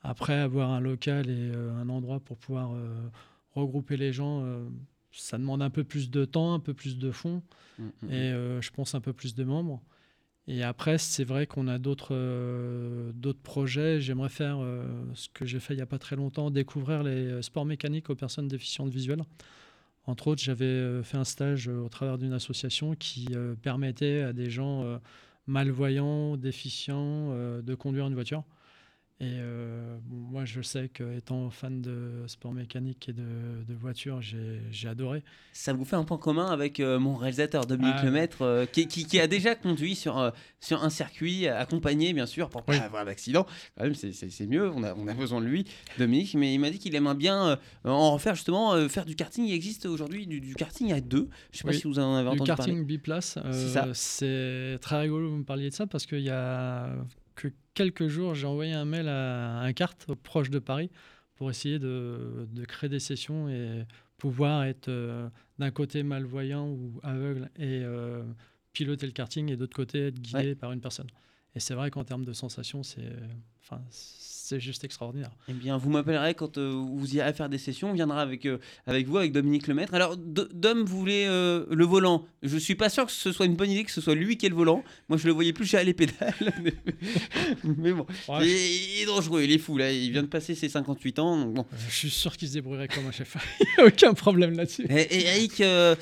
Après, 0.02 0.34
avoir 0.34 0.72
un 0.72 0.80
local 0.80 1.30
et 1.30 1.52
euh, 1.56 1.72
un 1.76 1.88
endroit 1.90 2.20
pour 2.20 2.38
pouvoir 2.38 2.74
euh, 2.74 2.94
regrouper 3.56 3.96
les 3.98 4.12
gens, 4.12 4.44
euh, 4.44 4.66
ça 5.12 5.38
demande 5.38 5.62
un 5.62 5.70
peu 5.70 5.84
plus 5.84 6.10
de 6.10 6.26
temps, 6.26 6.54
un 6.56 6.60
peu 6.60 6.74
plus 6.74 6.98
de 6.98 7.12
fonds 7.12 7.42
Mm, 7.80 7.84
mm, 8.04 8.12
et 8.12 8.32
euh, 8.32 8.62
je 8.62 8.70
pense 8.72 8.94
un 8.96 9.02
peu 9.02 9.14
plus 9.14 9.34
de 9.36 9.44
membres. 9.44 9.82
Et 10.48 10.62
après, 10.64 10.98
c'est 10.98 11.24
vrai 11.24 11.48
qu'on 11.48 11.68
a 11.68 11.78
d'autres 11.78 12.14
euh, 12.14 13.12
projets. 13.44 14.02
J'aimerais 14.02 14.30
faire 14.30 14.58
euh, 14.60 14.86
ce 15.14 15.30
que 15.30 15.46
j'ai 15.46 15.60
fait 15.60 15.74
il 15.74 15.78
n'y 15.78 15.84
a 15.84 15.88
pas 15.88 16.00
très 16.00 16.18
longtemps, 16.18 16.52
découvrir 16.52 17.04
les 17.04 17.12
euh, 17.12 17.42
sports 17.42 17.66
mécaniques 17.66 18.10
aux 18.10 18.16
personnes 18.16 18.50
déficientes 18.50 18.90
visuelles. 18.90 19.24
Entre 20.06 20.28
autres, 20.28 20.42
j'avais 20.42 21.02
fait 21.04 21.16
un 21.16 21.24
stage 21.24 21.70
au 21.70 21.88
travers 21.88 22.18
d'une 22.18 22.34
association 22.34 22.94
qui 22.94 23.30
permettait 23.62 24.22
à 24.22 24.34
des 24.34 24.50
gens 24.50 25.00
malvoyants, 25.48 26.36
déficients, 26.36 27.30
de 27.62 27.74
conduire 27.74 28.08
une 28.08 28.14
voiture. 28.14 28.44
Et 29.20 29.38
euh, 29.40 29.96
bon, 30.06 30.18
moi, 30.18 30.44
je 30.44 30.62
sais 30.62 30.90
qu'étant 30.90 31.50
fan 31.50 31.82
de 31.82 32.24
sport 32.28 32.52
mécanique 32.52 33.08
et 33.08 33.14
de, 33.14 33.24
de 33.66 33.74
voiture, 33.74 34.22
j'ai 34.22 34.88
adoré. 34.90 35.24
Ça 35.54 35.72
vous 35.72 35.86
fait 35.86 35.96
un 35.96 36.04
point 36.04 36.18
commun 36.18 36.48
avec 36.48 36.80
euh, 36.82 37.00
mon 37.00 37.16
réalisateur 37.16 37.66
Dominique 37.66 37.94
Ah. 38.00 38.06
Lemaître, 38.06 38.42
euh, 38.42 38.66
qui, 38.66 38.88
qui- 38.88 39.06
qui 39.06 39.20
a 39.22 39.28
déjà 39.28 39.56
conduit 39.56 39.96
sur, 39.96 40.34
sur 40.60 40.84
un 40.84 40.90
circuit, 40.90 41.48
accompagné 41.48 42.12
bien 42.12 42.26
sûr, 42.26 42.50
pour 42.50 42.64
pas 42.64 42.74
Oui. 42.74 42.80
avoir 42.80 43.06
d'accident. 43.06 43.46
Quand 43.78 43.84
même, 43.86 43.94
c'est- 43.96 44.48
mieux, 44.48 44.70
on 44.72 44.84
a, 44.84 44.94
on 44.96 45.08
a 45.08 45.14
besoin 45.14 45.40
de 45.40 45.46
lui, 45.46 45.66
Dominique. 45.98 46.34
Mais 46.34 46.54
il 46.54 46.58
m'a 46.60 46.70
dit 46.72 46.80
qu'il 46.80 46.94
aimerait 46.96 47.16
bien 47.16 47.60
en 47.86 48.12
refaire 48.14 48.36
justement, 48.36 48.90
faire 48.90 49.06
du 49.06 49.16
karting. 49.16 49.46
Il 49.46 49.54
existe 49.54 49.86
aujourd'hui 49.86 50.28
du, 50.28 50.42
du 50.42 50.56
karting 50.56 50.92
à 50.92 51.00
deux. 51.00 51.30
Je 51.52 51.60
sais 51.60 51.64
pas 51.64 51.72
si 51.74 51.84
vous 51.84 52.00
en 52.00 52.16
avez 52.16 52.30
Du 52.32 52.36
entendu 52.42 52.48
parler. 52.50 52.66
karting 52.74 52.86
biplace, 52.86 53.38
C'est 53.94 54.80
très 54.82 55.00
rigolo 55.02 55.28
que 55.28 55.32
vous 55.32 55.38
me 55.40 55.46
parliez 55.46 55.70
de 55.70 55.76
ça 55.76 55.88
parce 55.88 56.06
qu'il 56.08 56.20
y 56.22 56.30
a 56.32 56.94
quelques 57.74 58.08
jours, 58.08 58.36
j'ai 58.36 58.48
envoyé 58.48 58.74
un 58.74 58.86
mail 58.86 59.08
à 59.08 59.60
un 59.60 59.74
kart 59.74 60.14
proche 60.16 60.50
de 60.50 60.60
Paris 60.60 60.90
pour 61.36 61.50
essayer 61.50 61.80
de, 61.80 62.48
de 62.52 62.66
créer 62.66 62.90
des 62.90 63.00
sessions 63.00 63.50
et 63.50 63.86
pouvoir 64.18 64.64
être 64.64 64.88
euh, 64.88 65.30
d'un 65.60 65.72
côté 65.72 66.04
malvoyant 66.04 66.70
ou 66.70 67.00
aveugle 67.04 67.50
et 67.58 67.82
euh, 67.84 68.24
piloter 68.72 69.06
le 69.06 69.12
karting 69.12 69.52
et 69.52 69.58
d'autre 69.58 69.76
côté 69.76 70.08
être 70.08 70.20
guidé 70.20 70.56
par 70.56 70.72
une 70.72 70.82
personne. 70.82 71.08
Et 71.56 71.60
c'est 71.60 71.74
vrai 71.74 71.92
qu'en 71.92 72.04
termes 72.04 72.26
de 72.26 72.34
sensations, 72.34 72.84
c'est 72.84 73.12
enfin, 73.62 73.82
c'est 74.54 74.60
juste 74.60 74.84
extraordinaire. 74.84 75.32
Eh 75.50 75.54
bien, 75.54 75.78
vous 75.78 75.90
m'appellerez 75.90 76.34
quand 76.36 76.58
euh, 76.58 76.72
vous 76.72 77.16
irez 77.16 77.34
faire 77.34 77.50
des 77.50 77.58
sessions. 77.58 77.90
On 77.92 77.94
viendra 77.94 78.22
avec, 78.22 78.46
euh, 78.46 78.58
avec 78.88 79.08
vous, 79.08 79.18
avec 79.18 79.32
Dominique 79.32 79.68
Lemaître. 79.68 79.94
Alors, 79.94 80.18
D- 80.18 80.44
Dom 80.54 80.84
voulait 80.84 81.26
euh, 81.28 81.66
le 81.72 81.86
volant? 81.86 82.26
Je 82.44 82.58
suis 82.58 82.76
pas 82.76 82.90
sûr 82.90 83.06
que 83.06 83.12
ce 83.12 83.32
soit 83.32 83.46
une 83.46 83.56
bonne 83.56 83.72
idée 83.72 83.84
que 83.84 83.92
ce 83.92 84.02
soit 84.02 84.16
lui 84.16 84.38
qui 84.38 84.46
ait 84.46 84.50
le 84.50 84.56
volant. 84.56 84.84
Moi, 85.10 85.18
je 85.18 85.26
le 85.28 85.34
voyais 85.34 85.54
plus 85.54 85.74
à 85.76 85.84
les 85.84 85.94
pédales. 85.94 86.34
Mais 87.64 87.94
bon, 87.94 88.06
Ouais, 88.30 88.40
il, 88.42 88.50
est- 88.50 88.76
il 88.98 89.02
est 89.04 89.06
dangereux, 89.06 89.44
il 89.44 89.52
est 89.52 89.58
fou 89.58 89.78
là. 89.78 89.92
Il 89.92 90.12
vient 90.12 90.24
de 90.24 90.28
passer 90.28 90.56
ses 90.56 90.70
58 90.70 91.20
ans. 91.20 91.38
Donc 91.46 91.54
bon. 91.56 91.66
je 91.90 91.96
suis 91.96 92.10
sûr 92.10 92.36
qu'il 92.38 92.48
se 92.48 92.54
débrouillerait 92.54 92.88
comme 92.88 93.06
un 93.08 93.12
chef. 93.12 93.36
Il 93.60 93.66
n'y 93.78 93.84
a 93.84 93.88
aucun 93.88 94.14
problème 94.14 94.56
là-dessus. 94.56 94.86
Et, 94.90 95.02
et 95.02 95.26
Eric, 95.28 95.62
euh, 95.62 95.96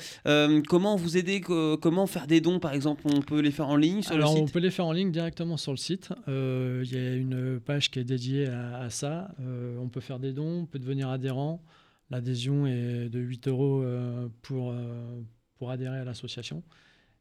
comment 0.68 0.96
vous 0.96 1.16
aider 1.16 1.40
co- 1.40 1.76
Comment 1.78 2.06
faire 2.06 2.26
des 2.26 2.40
dons, 2.40 2.58
par 2.58 2.72
exemple? 2.74 3.02
On 3.04 3.20
peut 3.22 3.40
les 3.40 3.50
faire 3.50 3.68
en 3.68 3.76
ligne 3.76 4.02
sur 4.02 4.12
Alors, 4.12 4.34
le 4.34 4.40
on 4.42 4.46
peut 4.46 4.58
les 4.58 4.70
faire 4.70 4.86
en 4.86 4.92
ligne 4.92 5.10
directement 5.10 5.56
sur 5.56 5.72
le 5.72 5.78
site. 5.78 6.08
Il 6.26 6.88
y 6.92 6.96
a 6.96 7.14
une 7.14 7.60
page 7.64 7.90
qui 7.90 7.98
est 7.98 8.04
dédiée 8.04 8.41
à, 8.46 8.78
à 8.78 8.90
ça. 8.90 9.34
Euh, 9.40 9.76
on 9.78 9.88
peut 9.88 10.00
faire 10.00 10.18
des 10.18 10.32
dons, 10.32 10.60
on 10.62 10.66
peut 10.66 10.78
devenir 10.78 11.08
adhérent. 11.08 11.62
L'adhésion 12.10 12.66
est 12.66 13.08
de 13.08 13.18
8 13.20 13.48
euros 13.48 13.82
euh, 13.82 14.28
pour, 14.42 14.70
euh, 14.72 15.20
pour 15.58 15.70
adhérer 15.70 15.98
à 15.98 16.04
l'association. 16.04 16.62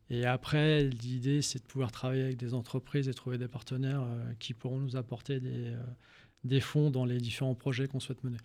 Et 0.10 0.26
après, 0.26 0.84
l'idée, 0.84 1.42
c'est 1.42 1.60
de 1.60 1.64
pouvoir 1.68 1.92
travailler 1.92 2.24
avec 2.24 2.38
des 2.38 2.54
entreprises 2.54 3.08
et 3.08 3.14
trouver 3.14 3.38
des 3.38 3.48
partenaires 3.48 4.04
qui 4.40 4.54
pourront 4.54 4.80
nous 4.80 4.98
apporter 4.98 5.40
des, 5.40 5.72
des 6.44 6.60
fonds 6.60 6.90
dans 6.92 7.06
les 7.06 7.18
différents 7.20 7.56
projets 7.56 7.88
qu'on 7.88 8.02
souhaite 8.02 8.22
mener. 8.26 8.36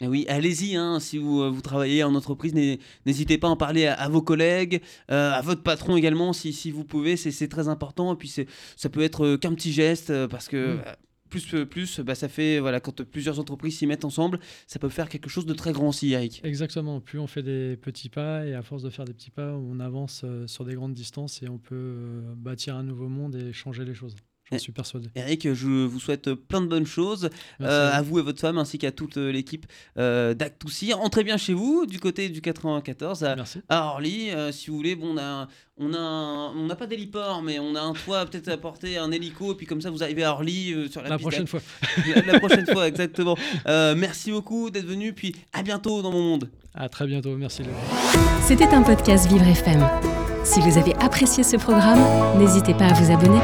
Eh 0.00 0.06
oui, 0.06 0.24
allez-y, 0.28 0.76
hein, 0.76 1.00
si 1.00 1.16
vous, 1.18 1.52
vous 1.52 1.62
travaillez 1.62 2.04
en 2.04 2.14
entreprise, 2.14 2.54
n'hé- 2.54 2.78
n'hésitez 3.06 3.38
pas 3.38 3.48
à 3.48 3.50
en 3.50 3.56
parler 3.56 3.86
à, 3.86 3.94
à 3.94 4.08
vos 4.08 4.20
collègues, 4.22 4.82
euh, 5.10 5.32
à 5.32 5.40
votre 5.40 5.62
patron 5.64 5.96
également, 5.96 6.32
si, 6.32 6.52
si 6.52 6.70
vous 6.70 6.84
pouvez, 6.84 7.16
c'est 7.16 7.48
très 7.48 7.66
important. 7.66 8.12
Et 8.12 8.16
puis 8.16 8.28
ça 8.76 8.88
peut 8.88 9.00
être 9.02 9.34
qu'un 9.36 9.54
petit 9.54 9.72
geste, 9.72 10.26
parce 10.28 10.46
que 10.48 10.76
Mm. 10.76 10.82
Plus, 11.28 11.54
euh, 11.54 11.66
plus 11.66 12.00
bah, 12.00 12.14
ça 12.14 12.28
fait, 12.28 12.58
voilà, 12.58 12.80
quand 12.80 13.02
plusieurs 13.04 13.38
entreprises 13.40 13.78
s'y 13.78 13.86
mettent 13.86 14.04
ensemble, 14.04 14.38
ça 14.66 14.78
peut 14.78 14.88
faire 14.88 15.08
quelque 15.08 15.28
chose 15.28 15.46
de 15.46 15.54
très 15.54 15.72
grand 15.72 15.88
aussi, 15.88 16.12
Eric. 16.12 16.40
Exactement. 16.44 17.00
Plus 17.00 17.18
on 17.18 17.26
fait 17.26 17.42
des 17.42 17.76
petits 17.76 18.08
pas 18.08 18.46
et 18.46 18.54
à 18.54 18.62
force 18.62 18.82
de 18.82 18.90
faire 18.90 19.04
des 19.04 19.14
petits 19.14 19.30
pas, 19.30 19.52
on 19.52 19.80
avance 19.80 20.22
euh, 20.24 20.46
sur 20.46 20.64
des 20.64 20.74
grandes 20.74 20.94
distances 20.94 21.42
et 21.42 21.48
on 21.48 21.58
peut 21.58 21.74
euh, 21.74 22.34
bâtir 22.36 22.76
un 22.76 22.82
nouveau 22.82 23.08
monde 23.08 23.34
et 23.36 23.52
changer 23.52 23.84
les 23.84 23.94
choses. 23.94 24.16
J'en 24.50 24.56
Et- 24.56 24.60
suis 24.60 24.72
persuadé. 24.72 25.08
Eric, 25.16 25.52
je 25.54 25.66
vous 25.66 25.98
souhaite 25.98 26.32
plein 26.34 26.60
de 26.60 26.66
bonnes 26.66 26.86
choses, 26.86 27.30
euh, 27.60 27.90
à 27.92 28.00
vous 28.02 28.18
et 28.20 28.22
votre 28.22 28.40
femme, 28.40 28.58
ainsi 28.58 28.78
qu'à 28.78 28.92
toute 28.92 29.16
l'équipe 29.16 29.66
euh, 29.98 30.34
d'Actoussi. 30.34 30.94
Entrez 30.94 31.24
bien 31.24 31.36
chez 31.36 31.52
vous, 31.52 31.84
du 31.86 31.98
côté 31.98 32.28
du 32.28 32.40
94, 32.40 33.24
à, 33.68 33.86
Orly, 33.86 34.30
euh, 34.30 34.52
si 34.52 34.70
vous 34.70 34.76
voulez. 34.76 34.94
Bon, 34.94 35.14
on 35.14 35.18
a, 35.18 35.48
on 35.78 35.92
a, 35.94 35.98
un- 35.98 36.52
on 36.56 36.66
n'a 36.66 36.76
pas 36.76 36.86
d'héliport, 36.86 37.42
mais 37.42 37.58
on 37.58 37.74
a 37.74 37.80
un 37.80 37.92
toit 37.92 38.24
peut-être 38.26 38.48
à 38.48 38.56
porter, 38.56 38.98
un 38.98 39.10
hélico, 39.10 39.52
et 39.52 39.56
puis 39.56 39.66
comme 39.66 39.80
ça 39.80 39.90
vous 39.90 40.02
arrivez 40.04 40.22
à 40.22 40.30
Orly 40.32 40.72
euh, 40.72 40.88
sur 40.88 41.02
la, 41.02 41.08
La 41.08 41.16
piste 41.18 41.28
prochaine 41.28 41.46
fois. 41.48 41.60
La, 42.14 42.22
la 42.34 42.38
prochaine 42.38 42.66
fois, 42.66 42.86
exactement. 42.86 43.36
Euh, 43.66 43.94
merci 43.96 44.30
beaucoup 44.30 44.70
d'être 44.70 44.86
venu, 44.86 45.12
puis 45.12 45.34
à 45.52 45.62
bientôt 45.64 46.02
dans 46.02 46.12
mon 46.12 46.22
monde. 46.22 46.50
À 46.74 46.88
très 46.88 47.06
bientôt. 47.06 47.36
Merci. 47.36 47.62
C'était 48.46 48.68
un 48.68 48.82
podcast 48.82 49.26
Vivre 49.28 49.46
FM. 49.46 49.84
Si 50.44 50.60
vous 50.60 50.78
avez 50.78 50.94
apprécié 50.96 51.42
ce 51.42 51.56
programme, 51.56 51.98
n'hésitez 52.38 52.74
pas 52.74 52.86
à 52.86 52.92
vous 52.92 53.10
abonner. 53.12 53.40